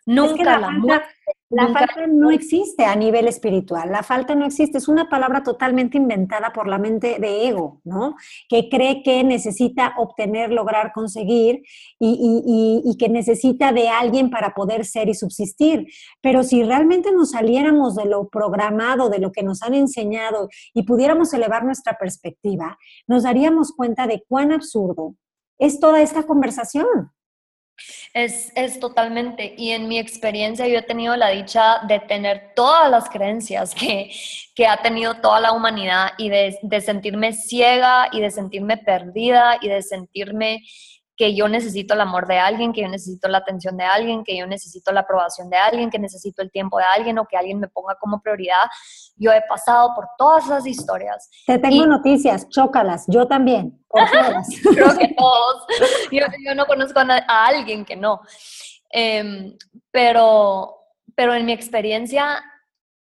Nunca 0.07 0.59
la, 0.59 0.71
muerte. 0.71 1.07
La 1.53 1.69
falta 1.69 2.07
no 2.09 2.31
existe 2.31 2.87
a 2.87 2.97
nivel 2.97 3.29
espiritual, 3.29 3.93
la 3.93 4.03
falta 4.03 4.35
no 4.35 4.47
existe, 4.47 4.79
es 4.79 4.89
una 4.89 5.11
palabra 5.11 5.43
totalmente 5.43 5.99
inventada 5.99 6.51
por 6.51 6.67
la 6.67 6.79
mente 6.79 7.19
de 7.21 7.47
ego, 7.47 7.83
¿no? 7.85 8.17
Que 8.49 8.71
cree 8.71 9.03
que 9.03 9.23
necesita 9.23 9.93
obtener, 9.99 10.51
lograr, 10.51 10.93
conseguir 10.95 11.63
y, 11.99 12.83
y, 12.85 12.97
que 12.97 13.11
necesita 13.11 13.71
de 13.71 13.91
alguien 13.91 14.31
para 14.31 14.55
poder 14.55 14.87
ser 14.87 15.11
y 15.11 15.15
subsistir. 15.15 15.87
Pero 16.23 16.43
si 16.43 16.63
realmente 16.63 17.13
nos 17.13 17.33
saliéramos 17.33 17.97
de 17.97 18.07
lo 18.07 18.31
programado, 18.31 19.11
de 19.11 19.19
lo 19.19 19.31
que 19.31 19.43
nos 19.43 19.63
han 19.63 19.75
enseñado 19.75 20.49
y 20.73 20.85
pudiéramos 20.85 21.35
elevar 21.35 21.67
nuestra 21.67 21.99
perspectiva, 21.99 22.79
nos 23.07 23.25
daríamos 23.25 23.73
cuenta 23.73 24.07
de 24.07 24.25
cuán 24.27 24.53
absurdo 24.53 25.17
es 25.59 25.79
toda 25.81 26.01
esta 26.01 26.23
conversación. 26.23 27.13
Es, 28.15 28.53
es, 28.55 28.79
totalmente, 28.79 29.55
y 29.57 29.71
en 29.71 29.89
mi 29.89 29.99
experiencia 29.99 30.69
yo 30.69 30.79
he 30.79 30.83
tenido 30.83 31.17
la 31.17 31.31
dicha 31.31 31.81
de 31.89 31.99
tener 32.01 32.53
todas 32.55 32.91
las 32.91 33.09
creencias 33.09 33.75
que, 33.75 34.11
que 34.55 34.67
ha 34.67 34.77
tenido 34.83 35.15
toda 35.15 35.41
la 35.41 35.53
humanidad 35.53 36.11
y 36.19 36.29
de, 36.29 36.59
de 36.63 36.81
sentirme 36.81 37.33
ciega 37.33 38.09
y 38.13 38.21
de 38.21 38.31
sentirme 38.31 38.77
perdida 38.77 39.59
y 39.61 39.69
de 39.69 39.83
sentirme 39.83 40.63
que 41.17 41.35
yo 41.35 41.47
necesito 41.49 41.95
el 41.95 42.01
amor 42.01 42.27
de 42.27 42.39
alguien, 42.39 42.73
que 42.73 42.83
yo 42.83 42.89
necesito 42.89 43.29
la 43.29 43.39
atención 43.39 43.77
de 43.77 43.85
alguien, 43.85 44.25
que 44.25 44.37
yo 44.37 44.47
necesito 44.47 44.93
la 44.93 45.01
aprobación 45.01 45.51
de 45.51 45.57
alguien, 45.57 45.91
que 45.91 45.99
necesito 45.99 46.43
el 46.43 46.51
tiempo 46.51 46.79
de 46.79 46.85
alguien 46.85 47.19
o 47.19 47.27
que 47.27 47.37
alguien 47.37 47.61
me 47.61 47.69
ponga 47.69 47.97
como 47.97 48.21
prioridad. 48.21 48.65
Yo 49.17 49.33
he 49.33 49.43
pasado 49.43 49.95
por 49.95 50.09
todas 50.17 50.47
esas 50.47 50.67
historias. 50.67 51.29
Te 51.47 51.59
tengo 51.59 51.87
noticias, 51.87 52.49
chócalas, 52.49 53.05
yo 53.09 53.27
también. 53.27 53.79
Creo 54.75 54.97
que 54.97 55.15
todos. 55.17 55.67
Yo, 56.11 56.55
no 56.55 56.67
conozco 56.67 57.01
a, 57.01 57.47
alguien 57.47 57.85
que 57.85 57.97
no. 57.97 58.21
Em, 58.91 59.57
pero, 59.91 60.77
pero 61.15 61.35
en 61.35 61.45
mi 61.45 61.53
experiencia 61.53 62.43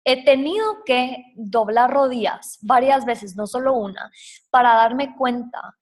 he 0.05 0.23
tenido 0.23 0.83
que 0.85 1.33
doblar 1.35 1.91
rodillas 1.91 2.57
varias 2.61 3.05
veces, 3.05 3.35
no 3.35 3.45
solo 3.45 3.73
una, 3.73 4.09
para 4.49 4.73
darme 4.73 5.15
cuenta 5.15 5.75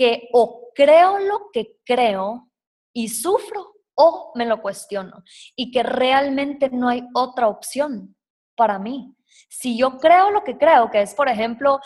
que 0.00 0.30
o 0.32 0.70
creo 0.74 1.18
lo 1.18 1.50
que 1.52 1.76
creo 1.84 2.48
y 2.90 3.08
sufro 3.08 3.74
o 3.94 4.32
me 4.34 4.46
lo 4.46 4.62
cuestiono 4.62 5.22
y 5.54 5.70
que 5.70 5.82
realmente 5.82 6.70
no 6.70 6.88
hay 6.88 7.06
otra 7.12 7.48
opción 7.48 8.16
para 8.56 8.78
mí. 8.78 9.14
Si 9.50 9.76
yo 9.76 9.98
creo 9.98 10.30
lo 10.30 10.42
que 10.42 10.56
creo, 10.56 10.90
que 10.90 11.02
es, 11.02 11.14
por 11.14 11.28
ejemplo, 11.28 11.80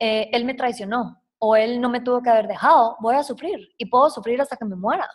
eh, 0.00 0.28
él 0.32 0.44
me 0.44 0.54
traicionó 0.54 1.22
o 1.38 1.54
él 1.54 1.80
no 1.80 1.88
me 1.88 2.00
tuvo 2.00 2.20
que 2.20 2.30
haber 2.30 2.48
dejado, 2.48 2.96
voy 2.98 3.14
a 3.14 3.22
sufrir 3.22 3.72
y 3.78 3.86
puedo 3.86 4.10
sufrir 4.10 4.42
hasta 4.42 4.56
que 4.56 4.64
me 4.64 4.74
muera. 4.74 5.08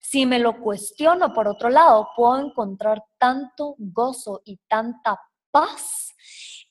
Si 0.00 0.26
me 0.26 0.40
lo 0.40 0.60
cuestiono 0.60 1.32
por 1.32 1.46
otro 1.46 1.70
lado, 1.70 2.08
puedo 2.16 2.40
encontrar 2.40 3.04
tanto 3.18 3.76
gozo 3.78 4.42
y 4.44 4.56
tanta 4.66 5.16
paz 5.52 6.12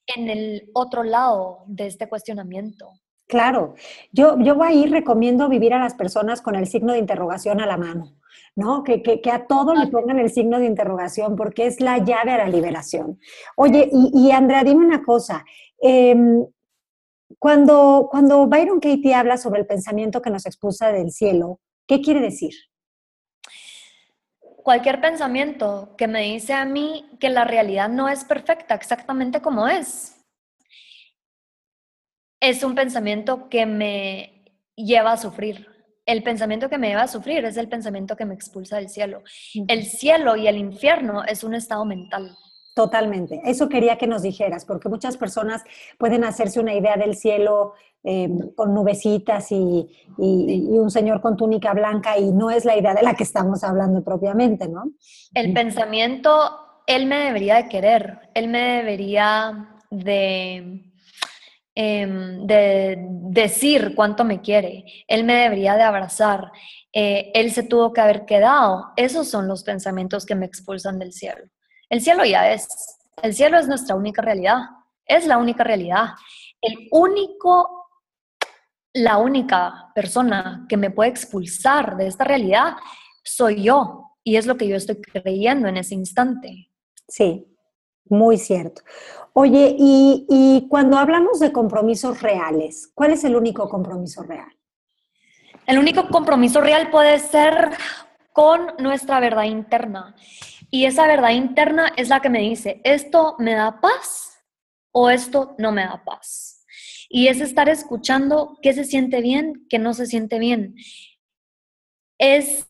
en 0.05 0.29
el 0.29 0.69
otro 0.73 1.01
lado 1.03 1.63
de 1.65 1.87
este 1.87 2.09
cuestionamiento. 2.09 2.91
Claro, 3.27 3.75
yo, 4.13 4.39
yo 4.39 4.63
ahí 4.63 4.85
recomiendo 4.85 5.49
vivir 5.49 5.73
a 5.73 5.79
las 5.79 5.95
personas 5.95 6.41
con 6.41 6.55
el 6.55 6.65
signo 6.65 6.93
de 6.93 6.99
interrogación 6.99 7.59
a 7.59 7.65
la 7.65 7.75
mano, 7.75 8.15
¿no? 8.55 8.85
Que, 8.85 9.21
a 9.29 9.45
todo 9.47 9.75
le 9.75 9.87
pongan 9.87 10.17
el 10.17 10.29
signo 10.29 10.59
de 10.59 10.65
interrogación 10.65 11.35
porque 11.35 11.65
es 11.65 11.81
la 11.81 11.97
llave 11.97 12.31
a 12.31 12.37
la 12.37 12.47
liberación. 12.47 13.19
Oye, 13.57 13.89
y, 13.91 14.31
Andrea, 14.31 14.63
dime 14.63 14.85
una 14.85 15.03
cosa. 15.03 15.43
Em, 15.81 16.45
cuando, 17.37 18.07
cuando 18.09 18.47
Byron 18.47 18.79
Katie 18.79 19.13
habla 19.13 19.35
sobre 19.35 19.59
el 19.59 19.67
pensamiento 19.67 20.21
que 20.21 20.29
nos 20.29 20.45
expulsa 20.45 20.93
del 20.93 21.11
cielo, 21.11 21.59
¿qué 21.85 21.99
quiere 21.99 22.21
decir? 22.21 22.53
Cualquier 24.63 25.01
pensamiento 25.01 25.95
que 25.97 26.07
me 26.07 26.21
dice 26.21 26.53
a 26.53 26.63
mí 26.63 27.05
que 27.19 27.29
la 27.29 27.43
realidad 27.43 27.89
no 27.89 28.07
es 28.07 28.23
perfecta 28.23 28.73
exactamente 28.73 29.41
como 29.41 29.67
es, 29.67 30.16
es 32.39 32.63
un 32.63 32.75
pensamiento 32.75 33.49
que 33.49 33.65
me 33.65 34.45
lleva 34.75 35.13
a 35.13 35.17
sufrir. 35.17 35.67
El 36.05 36.23
pensamiento 36.23 36.69
que 36.69 36.77
me 36.77 36.89
lleva 36.89 37.03
a 37.03 37.07
sufrir 37.07 37.43
es 37.45 37.57
el 37.57 37.67
pensamiento 37.67 38.15
que 38.15 38.25
me 38.25 38.33
expulsa 38.33 38.77
del 38.77 38.89
cielo. 38.89 39.23
El 39.67 39.83
cielo 39.85 40.35
y 40.35 40.47
el 40.47 40.57
infierno 40.57 41.23
es 41.25 41.43
un 41.43 41.53
estado 41.53 41.83
mental. 41.83 42.35
Totalmente. 42.75 43.41
Eso 43.43 43.67
quería 43.67 43.97
que 43.97 44.07
nos 44.07 44.21
dijeras, 44.21 44.63
porque 44.63 44.87
muchas 44.87 45.17
personas 45.17 45.63
pueden 45.97 46.23
hacerse 46.23 46.59
una 46.59 46.75
idea 46.75 46.95
del 46.95 47.15
cielo 47.15 47.73
em, 48.03 48.53
con 48.55 48.73
nubecitas 48.73 49.51
y, 49.51 49.89
un 50.17 50.91
señor 50.91 51.19
con 51.19 51.35
túnica 51.35 51.73
blanca 51.73 52.17
y 52.17 52.31
no 52.31 52.51
es 52.51 52.65
la 52.65 52.77
idea 52.77 52.93
de 52.93 53.01
la 53.01 53.15
que 53.15 53.23
estamos 53.23 53.63
hablando 53.63 54.03
propiamente, 54.03 54.69
¿no? 54.69 54.91
El 55.33 55.53
pensamiento, 55.53 56.31
él 56.85 57.07
me 57.07 57.17
debería 57.17 57.55
de 57.55 57.67
querer, 57.67 58.29
él 58.33 58.47
me 58.47 58.77
debería 58.77 59.69
de 59.89 60.86
em, 61.79 62.47
de 62.47 62.97
decir 63.29 63.93
cuánto 63.93 64.23
me 64.23 64.41
quiere, 64.41 64.83
él 65.07 65.23
me 65.23 65.35
debería 65.35 65.75
de 65.75 65.83
abrazar, 65.83 66.51
eh, 66.91 67.31
él 67.35 67.51
se 67.51 67.61
tuvo 67.61 67.93
que 67.93 68.01
haber 68.01 68.25
quedado. 68.25 68.93
Esos 68.95 69.29
son 69.29 69.47
los 69.47 69.63
pensamientos 69.63 70.25
que 70.25 70.33
me 70.33 70.47
expulsan 70.47 70.97
del 70.97 71.13
cielo. 71.13 71.43
El 71.87 72.01
cielo 72.01 72.25
ya 72.25 72.51
es, 72.51 72.67
el 73.21 73.35
cielo 73.35 73.59
es 73.59 73.67
nuestra 73.67 73.95
única 73.95 74.23
realidad, 74.23 74.57
es 75.05 75.27
la 75.27 75.37
única 75.37 75.63
realidad. 75.63 76.15
El 76.59 76.87
único, 76.89 77.85
la 78.93 79.19
única 79.19 79.91
persona 79.93 80.65
que 80.67 80.77
me 80.77 80.89
puede 80.89 81.11
expulsar 81.11 81.95
de 81.95 82.07
esta 82.07 82.23
realidad 82.23 82.73
soy 83.23 83.61
yo 83.61 84.15
y 84.23 84.37
es 84.37 84.47
lo 84.47 84.57
que 84.57 84.67
yo 84.67 84.77
estoy 84.77 84.99
creyendo 84.99 85.67
en 85.67 85.77
ese 85.77 85.93
instante. 85.93 86.71
Sí, 87.07 87.45
muy 88.05 88.37
cierto. 88.37 88.81
Oye, 89.39 89.75
y, 89.77 90.25
y 90.29 90.67
cuando 90.67 90.97
hablamos 90.97 91.39
de 91.39 91.51
compromisos 91.51 92.23
reales, 92.23 92.91
¿cuál 92.95 93.11
es 93.11 93.23
el 93.23 93.35
único 93.35 93.69
compromiso 93.69 94.23
real? 94.23 94.51
El 95.67 95.77
único 95.77 96.07
compromiso 96.07 96.59
real 96.59 96.89
puede 96.89 97.19
ser 97.19 97.69
con 98.33 98.73
nuestra 98.79 99.19
verdad 99.19 99.43
interna. 99.43 100.15
Y 100.71 100.85
esa 100.85 101.05
verdad 101.05 101.29
interna 101.29 101.93
es 101.97 102.09
la 102.09 102.19
que 102.19 102.31
me 102.31 102.39
dice, 102.39 102.81
¿esto 102.83 103.35
me 103.37 103.53
da 103.53 103.79
paz 103.79 104.39
o 104.91 105.11
esto 105.11 105.53
no 105.59 105.71
me 105.71 105.83
da 105.83 106.03
paz? 106.03 106.65
Y 107.07 107.27
es 107.27 107.39
estar 107.39 107.69
escuchando 107.69 108.57
qué 108.63 108.73
se 108.73 108.85
siente 108.85 109.21
bien, 109.21 109.67
qué 109.69 109.77
no 109.77 109.93
se 109.93 110.07
siente 110.07 110.39
bien. 110.39 110.73
Es 112.17 112.67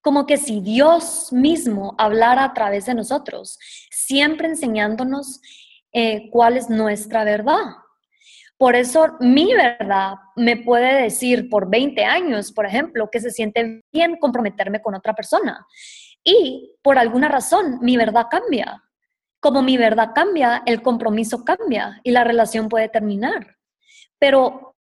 como 0.00 0.26
que 0.26 0.36
si 0.36 0.60
Dios 0.60 1.32
mismo 1.32 1.94
hablara 1.96 2.42
a 2.42 2.54
través 2.54 2.86
de 2.86 2.94
nosotros, 2.94 3.60
siempre 3.92 4.48
enseñándonos 4.48 5.40
eh, 5.98 6.28
cuál 6.30 6.58
es 6.58 6.68
nuestra 6.68 7.24
verdad. 7.24 7.74
Por 8.58 8.76
eso 8.76 9.16
mi 9.18 9.54
verdad 9.54 10.16
me 10.36 10.58
puede 10.58 11.00
decir 11.00 11.48
por 11.48 11.70
20 11.70 12.04
años, 12.04 12.52
por 12.52 12.66
ejemplo, 12.66 13.08
que 13.10 13.18
se 13.18 13.30
siente 13.30 13.80
bien 13.90 14.18
comprometerme 14.20 14.82
con 14.82 14.94
otra 14.94 15.14
persona. 15.14 15.66
Y 16.22 16.76
por 16.82 16.98
alguna 16.98 17.28
razón 17.28 17.78
mi 17.80 17.96
verdad 17.96 18.26
cambia. 18.30 18.84
Como 19.40 19.62
mi 19.62 19.78
verdad 19.78 20.10
cambia, 20.14 20.62
el 20.66 20.82
compromiso 20.82 21.46
cambia 21.46 21.98
y 22.04 22.10
la 22.10 22.24
relación 22.24 22.68
puede 22.68 22.90
terminar. 22.90 23.56
Pero 24.18 24.76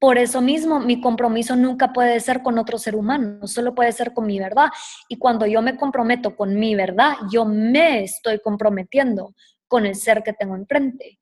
por 0.00 0.18
eso 0.18 0.40
mismo 0.40 0.80
mi 0.80 1.00
compromiso 1.00 1.54
nunca 1.54 1.92
puede 1.92 2.18
ser 2.18 2.42
con 2.42 2.58
otro 2.58 2.76
ser 2.76 2.96
humano, 2.96 3.46
solo 3.46 3.72
puede 3.72 3.92
ser 3.92 4.12
con 4.12 4.26
mi 4.26 4.40
verdad. 4.40 4.70
Y 5.08 5.16
cuando 5.16 5.46
yo 5.46 5.62
me 5.62 5.76
comprometo 5.76 6.34
con 6.34 6.58
mi 6.58 6.74
verdad, 6.74 7.14
yo 7.30 7.44
me 7.44 8.02
estoy 8.02 8.40
comprometiendo 8.40 9.32
con 9.70 9.86
el 9.86 9.94
ser 9.94 10.22
que 10.22 10.34
tengo 10.34 10.54
enfrente. 10.54 11.18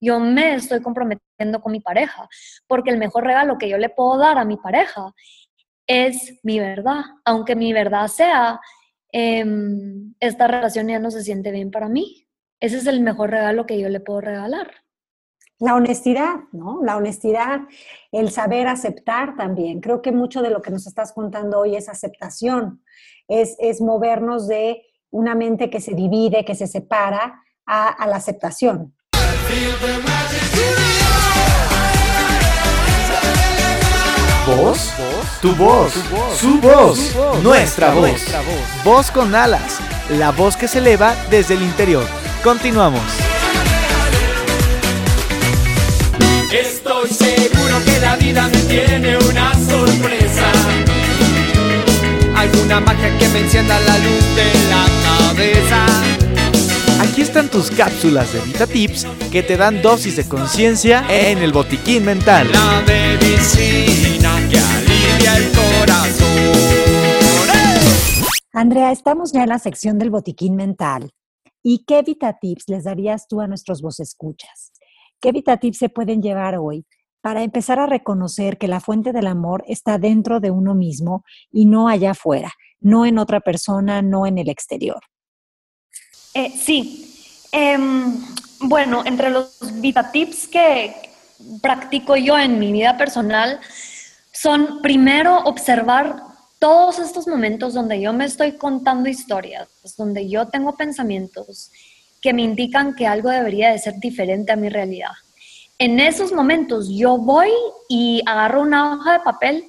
Yo 0.00 0.18
me 0.18 0.56
estoy 0.56 0.82
comprometiendo 0.82 1.60
con 1.60 1.70
mi 1.70 1.78
pareja, 1.78 2.28
porque 2.66 2.90
el 2.90 2.98
mejor 2.98 3.22
regalo 3.22 3.56
que 3.58 3.68
yo 3.68 3.78
le 3.78 3.88
puedo 3.88 4.18
dar 4.18 4.38
a 4.38 4.44
mi 4.44 4.56
pareja 4.56 5.12
es 5.86 6.40
mi 6.42 6.58
verdad, 6.58 7.02
aunque 7.24 7.54
mi 7.54 7.72
verdad 7.72 8.08
sea 8.08 8.60
Em, 9.12 10.14
esta 10.20 10.48
relación 10.48 10.88
ya 10.88 10.98
no 10.98 11.10
se 11.10 11.22
siente 11.22 11.52
bien 11.52 11.70
para 11.70 11.88
mí. 11.88 12.26
Ese 12.60 12.78
es 12.78 12.86
el 12.86 13.02
mejor 13.02 13.30
regalo 13.30 13.66
que 13.66 13.78
yo 13.78 13.88
le 13.90 14.00
puedo 14.00 14.22
regalar. 14.22 14.70
La 15.58 15.74
honestidad, 15.74 16.36
¿no? 16.52 16.80
La 16.82 16.96
honestidad, 16.96 17.60
el 18.10 18.30
saber 18.30 18.66
aceptar 18.66 19.36
también. 19.36 19.80
Creo 19.80 20.00
que 20.00 20.10
mucho 20.10 20.40
de 20.40 20.50
lo 20.50 20.62
que 20.62 20.70
nos 20.70 20.86
estás 20.86 21.12
contando 21.12 21.60
hoy 21.60 21.76
es 21.76 21.88
aceptación, 21.88 22.82
es, 23.28 23.56
es 23.60 23.80
movernos 23.80 24.48
de 24.48 24.82
una 25.10 25.34
mente 25.34 25.68
que 25.68 25.80
se 25.80 25.94
divide, 25.94 26.44
que 26.44 26.54
se 26.54 26.66
separa, 26.66 27.42
a, 27.66 27.88
a 27.88 28.06
la 28.06 28.16
aceptación. 28.16 28.94
¿Voz? 34.46 34.90
Tu 35.40 35.54
voz, 35.54 35.92
su 36.38 36.60
voz, 36.60 36.98
nuestra 37.42 37.92
voz. 37.94 38.20
Voz 38.84 39.10
con 39.10 39.34
alas, 39.34 39.78
la 40.10 40.30
voz 40.30 40.56
que 40.56 40.68
se 40.68 40.78
eleva 40.78 41.14
desde 41.30 41.54
el 41.54 41.62
interior. 41.62 42.04
Continuamos. 42.42 43.02
Estoy 46.52 47.08
seguro 47.08 47.84
que 47.84 47.98
la 48.00 48.16
vida 48.16 48.48
me 48.48 48.58
tiene 48.62 49.16
una 49.16 49.54
sorpresa. 49.54 50.46
Alguna 52.36 52.80
magia 52.80 53.16
que 53.18 53.28
me 53.28 53.40
encienda 53.40 53.78
la 53.80 53.98
luz 53.98 54.24
de 54.36 54.52
la 54.70 54.86
cabeza. 55.06 56.11
Aquí 57.12 57.20
están 57.20 57.50
tus 57.50 57.70
cápsulas 57.70 58.32
de 58.32 58.40
Vita 58.40 58.66
Tips 58.66 59.04
que 59.30 59.42
te 59.42 59.58
dan 59.58 59.82
dosis 59.82 60.16
de 60.16 60.26
conciencia 60.26 61.04
en 61.10 61.42
el 61.42 61.52
botiquín 61.52 62.06
mental. 62.06 62.50
La 62.50 62.82
medicina 62.86 64.38
que 64.48 64.58
alivia 64.58 65.36
el 65.36 65.52
corazón. 65.52 66.26
Andrea, 68.54 68.92
estamos 68.92 69.30
ya 69.30 69.42
en 69.42 69.50
la 69.50 69.58
sección 69.58 69.98
del 69.98 70.08
botiquín 70.08 70.56
mental. 70.56 71.10
¿Y 71.62 71.84
qué 71.84 72.00
Vita 72.00 72.38
Tips 72.40 72.64
les 72.68 72.84
darías 72.84 73.28
tú 73.28 73.42
a 73.42 73.46
nuestros 73.46 73.82
escuchas? 74.00 74.72
¿Qué 75.20 75.32
Vita 75.32 75.58
Tips 75.58 75.76
se 75.76 75.90
pueden 75.90 76.22
llevar 76.22 76.56
hoy 76.56 76.86
para 77.20 77.42
empezar 77.42 77.78
a 77.78 77.84
reconocer 77.84 78.56
que 78.56 78.68
la 78.68 78.80
fuente 78.80 79.12
del 79.12 79.26
amor 79.26 79.64
está 79.68 79.98
dentro 79.98 80.40
de 80.40 80.50
uno 80.50 80.74
mismo 80.74 81.24
y 81.50 81.66
no 81.66 81.88
allá 81.88 82.12
afuera, 82.12 82.52
no 82.80 83.04
en 83.04 83.18
otra 83.18 83.40
persona, 83.40 84.00
no 84.00 84.26
en 84.26 84.38
el 84.38 84.48
exterior? 84.48 85.02
Eh, 86.34 86.54
sí. 86.56 86.98
Em, 87.52 88.14
bueno, 88.60 89.02
entre 89.04 89.30
los 89.30 89.50
Vita 89.80 90.10
Tips 90.10 90.48
que 90.48 90.94
practico 91.60 92.16
yo 92.16 92.38
en 92.38 92.58
mi 92.58 92.72
vida 92.72 92.96
personal 92.96 93.60
son 94.32 94.80
primero 94.80 95.38
observar 95.44 96.22
todos 96.58 96.98
estos 97.00 97.26
momentos 97.26 97.74
donde 97.74 98.00
yo 98.00 98.12
me 98.12 98.24
estoy 98.24 98.52
contando 98.52 99.08
historias, 99.08 99.68
donde 99.98 100.28
yo 100.28 100.46
tengo 100.48 100.76
pensamientos 100.76 101.70
que 102.20 102.32
me 102.32 102.42
indican 102.42 102.94
que 102.94 103.06
algo 103.06 103.28
debería 103.28 103.70
de 103.70 103.78
ser 103.78 103.98
diferente 103.98 104.52
a 104.52 104.56
mi 104.56 104.68
realidad. 104.68 105.10
En 105.78 105.98
esos 105.98 106.32
momentos 106.32 106.88
yo 106.88 107.18
voy 107.18 107.50
y 107.88 108.22
agarro 108.24 108.62
una 108.62 108.94
hoja 108.94 109.14
de 109.14 109.24
papel 109.24 109.64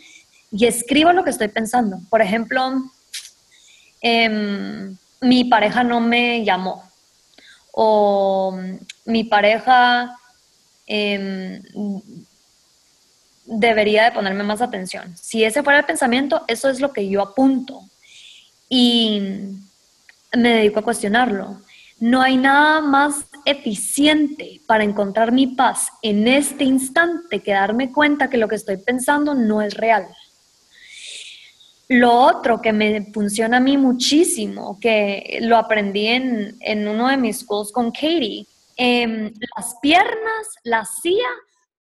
y 0.51 0.65
escribo 0.67 1.11
lo 1.11 1.23
que 1.23 1.31
estoy 1.31 1.47
pensando. 1.47 1.97
Por 2.11 2.21
ejemplo, 2.21 2.61
eh, 4.01 4.93
mi 5.23 5.45
pareja 5.45 5.83
no 5.83 5.99
me 6.01 6.43
llamó 6.43 6.83
o 7.71 8.57
mi 9.05 9.23
pareja 9.23 10.15
em, 10.85 11.61
debería 13.45 14.03
de 14.03 14.11
ponerme 14.11 14.43
más 14.43 14.61
atención. 14.61 15.15
Si 15.17 15.43
ese 15.43 15.63
fuera 15.63 15.79
el 15.79 15.85
pensamiento, 15.85 16.43
eso 16.47 16.69
es 16.69 16.79
lo 16.79 16.93
que 16.93 17.09
yo 17.09 17.21
apunto 17.21 17.81
y 18.69 19.21
me 20.35 20.49
dedico 20.49 20.79
a 20.79 20.83
cuestionarlo. 20.83 21.61
No 21.99 22.21
hay 22.21 22.37
nada 22.37 22.81
más 22.81 23.25
eficiente 23.45 24.61
para 24.67 24.83
encontrar 24.83 25.31
mi 25.31 25.47
paz 25.47 25.87
en 26.01 26.27
este 26.27 26.65
instante 26.65 27.41
que 27.41 27.53
darme 27.53 27.91
cuenta 27.91 28.29
que 28.29 28.37
lo 28.37 28.47
que 28.47 28.55
estoy 28.55 28.77
pensando 28.77 29.33
no 29.33 29.61
es 29.61 29.73
real. 29.75 30.07
Lo 31.89 32.13
otro 32.13 32.61
que 32.61 32.71
me 32.71 33.11
funciona 33.11 33.57
a 33.57 33.59
mí 33.59 33.77
muchísimo, 33.77 34.79
que 34.79 35.39
lo 35.41 35.57
aprendí 35.57 36.07
en, 36.07 36.87
uno 36.87 37.09
de 37.09 37.17
mis 37.17 37.39
schools 37.39 37.71
con 37.71 37.91
Katie, 37.91 38.47
em, 38.77 39.33
las 39.55 39.75
piernas, 39.81 40.47
la 40.63 40.85
silla, 40.85 41.29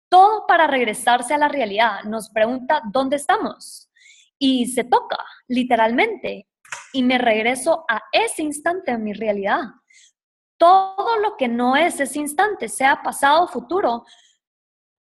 todo 0.10 0.46
para 0.48 0.68
regresarse 0.68 1.34
a 1.34 1.40
la 1.40 1.48
realidad. 1.48 2.04
Nos 2.04 2.30
pregunta, 2.30 2.82
¿dónde 2.92 3.16
estamos? 3.16 3.90
Y 4.38 4.68
se 4.68 4.84
toca, 4.84 5.18
literalmente, 5.48 6.48
y 6.94 7.04
me 7.04 7.18
regreso 7.18 7.84
a 7.90 8.02
ese 8.12 8.44
instante 8.44 8.92
en 8.92 9.04
mi 9.04 9.14
realidad. 9.14 9.62
Todo 10.58 11.18
lo 11.18 11.36
que 11.36 11.48
no 11.48 11.76
es 11.76 12.00
ese 12.00 12.20
instante, 12.20 12.70
sea 12.70 13.02
pasado 13.02 13.44
o 13.44 13.48
futuro, 13.48 14.06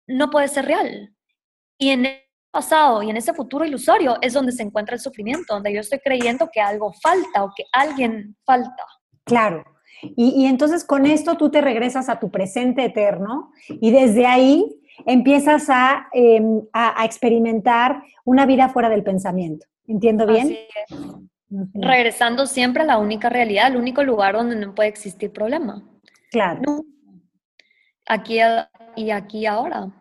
no 0.08 0.30
puede 0.30 0.48
ser 0.48 0.66
real. 0.66 1.16
Y 1.78 1.90
en 1.90 2.29
pasado 2.52 3.04
y 3.04 3.10
en 3.10 3.18
ese 3.18 3.34
futuro 3.34 3.66
ilusorio 3.66 4.18
es 4.22 4.34
donde 4.34 4.52
se 4.52 4.64
encuentra 4.64 4.96
el 4.96 5.02
sufrimiento, 5.02 5.54
donde 5.54 5.74
yo 5.74 5.80
estoy 5.80 6.00
creyendo 6.00 6.50
que 6.52 6.62
algo 6.62 6.94
falta 6.94 7.44
o 7.44 7.52
que 7.56 7.66
alguien 7.72 8.36
falta. 8.46 8.86
Claro. 9.24 9.64
Y, 10.02 10.46
entonces 10.46 10.86
con 10.86 11.06
esto 11.06 11.36
tú 11.36 11.52
te 11.52 11.62
regresas 11.62 12.08
a 12.08 12.20
tu 12.20 12.32
presente 12.32 12.86
eterno 12.86 13.52
y 13.68 13.92
desde 13.92 14.26
ahí 14.26 14.66
empiezas 15.06 15.70
a, 15.70 16.08
em, 16.14 16.62
experimentar 17.04 18.04
una 18.24 18.46
vida 18.46 18.70
fuera 18.70 18.90
del 18.90 19.04
pensamiento. 19.04 19.66
¿Entiendo 19.88 20.26
bien? 20.26 20.56
Regresando 21.74 22.46
siempre 22.46 22.84
a 22.84 22.86
la 22.86 22.98
única 22.98 23.28
realidad, 23.28 23.68
el 23.68 23.78
único 23.78 24.04
lugar 24.04 24.36
donde 24.36 24.56
no 24.56 24.74
puede 24.74 24.90
existir 24.90 25.32
problema. 25.32 25.84
Claro. 26.32 26.62
Aquí 28.08 28.40
y 28.96 29.12
aquí 29.12 29.46
ahora. 29.46 29.92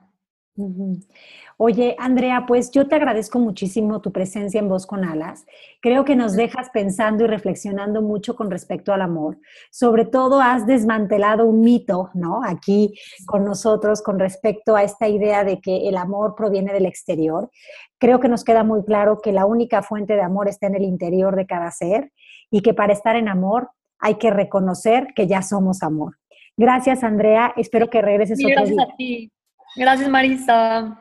Oye, 1.61 1.97
Andrea, 1.99 2.45
pues 2.47 2.71
yo 2.71 2.87
te 2.87 2.95
agradezco 2.95 3.41
muchísimo 3.41 4.01
tu 4.01 4.13
presencia 4.13 4.61
en 4.61 4.69
Voz 4.69 4.87
con 4.87 5.05
Alas. 5.05 5.45
Creo 5.81 6.05
que 6.05 6.15
nos 6.15 6.37
dejas 6.37 6.71
pensando 6.71 7.25
y 7.25 7.27
reflexionando 7.27 8.01
mucho 8.01 8.37
con 8.37 8.49
respecto 8.49 8.93
al 8.93 9.03
amor. 9.03 9.39
Sobre 9.73 10.05
todo 10.05 10.41
has 10.41 10.69
desmantelado 10.69 11.47
un 11.47 11.63
mito, 11.63 12.11
¿no? 12.15 12.43
Aquí 12.45 12.95
con 13.27 13.45
nosotros 13.45 14.03
con 14.03 14.21
respecto 14.21 14.77
a 14.77 14.85
esta 14.85 15.09
idea 15.09 15.43
de 15.43 15.61
que 15.61 15.89
el 15.89 15.97
amor 15.97 16.37
proviene 16.37 16.73
del 16.73 16.87
exterior. 16.87 17.51
Creo 17.99 18.21
que 18.21 18.29
nos 18.29 18.45
queda 18.45 18.63
muy 18.63 18.85
claro 18.85 19.19
que 19.21 19.33
la 19.33 19.45
única 19.45 19.83
fuente 19.83 20.15
de 20.15 20.23
amor 20.23 20.47
está 20.47 20.69
en 20.69 20.77
el 20.77 20.85
interior 20.85 21.35
de 21.35 21.47
cada 21.47 21.73
ser 21.73 22.13
y 22.53 22.61
que 22.61 22.73
para 22.73 22.93
estar 22.93 23.17
en 23.17 23.27
amor 23.27 23.73
hay 23.99 24.15
que 24.15 24.31
reconocer 24.31 25.09
que 25.13 25.27
ya 25.27 25.43
somos 25.43 25.83
amor. 25.83 26.19
Gracias, 26.57 27.03
Andrea. 27.03 27.53
Espero 27.57 27.91
que 27.91 28.01
regreses 28.01 28.39
Gracias 28.39 28.79
a 28.79 28.97
ti. 28.97 29.33
Gracias, 29.75 30.09
Marisa. 30.09 31.01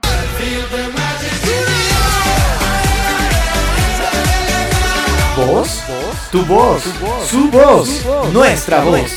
Voz, 5.38 5.84
tu 6.32 6.44
voz, 6.46 6.84
su 7.26 7.50
voz, 7.52 8.06
nuestra 8.34 8.84
voz. 8.84 9.16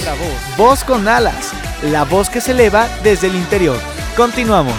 Voz 0.57 0.85
con 0.85 1.09
alas, 1.09 1.53
la 1.83 2.05
voz 2.05 2.29
que 2.29 2.41
se 2.41 2.53
eleva 2.53 2.87
desde 3.03 3.29
el 3.29 3.37
interior. 3.37 3.77
Continuamos. 4.17 4.75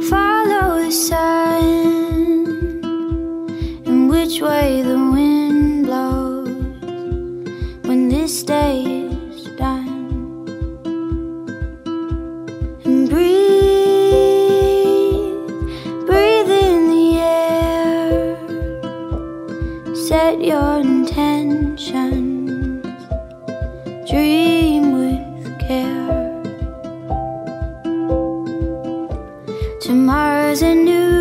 follow 0.10 0.78
the 0.78 0.90
sun, 0.90 2.80
and 3.86 4.10
which 4.10 4.42
way 4.42 4.84
the 4.84 4.96
wind 4.96 5.86
blows 5.86 6.48
when 7.86 8.08
this 8.08 8.46
day 8.46 8.97
set 20.08 20.42
your 20.42 20.80
intentions, 20.80 22.82
dream 24.10 24.94
with 24.94 25.60
care. 25.60 26.42
Tomorrow's 29.82 30.62
a 30.62 30.74
new 30.74 31.17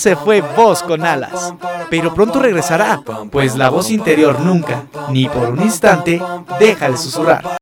se 0.00 0.16
fue 0.16 0.40
Voz 0.40 0.82
con 0.82 1.04
Alas, 1.04 1.52
pero 1.90 2.14
pronto 2.14 2.40
regresará, 2.40 3.02
pues 3.30 3.54
la 3.54 3.68
voz 3.68 3.90
interior 3.90 4.40
nunca, 4.40 4.84
ni 5.10 5.28
por 5.28 5.50
un 5.50 5.60
instante, 5.60 6.22
deja 6.58 6.88
de 6.88 6.96
susurrar. 6.96 7.59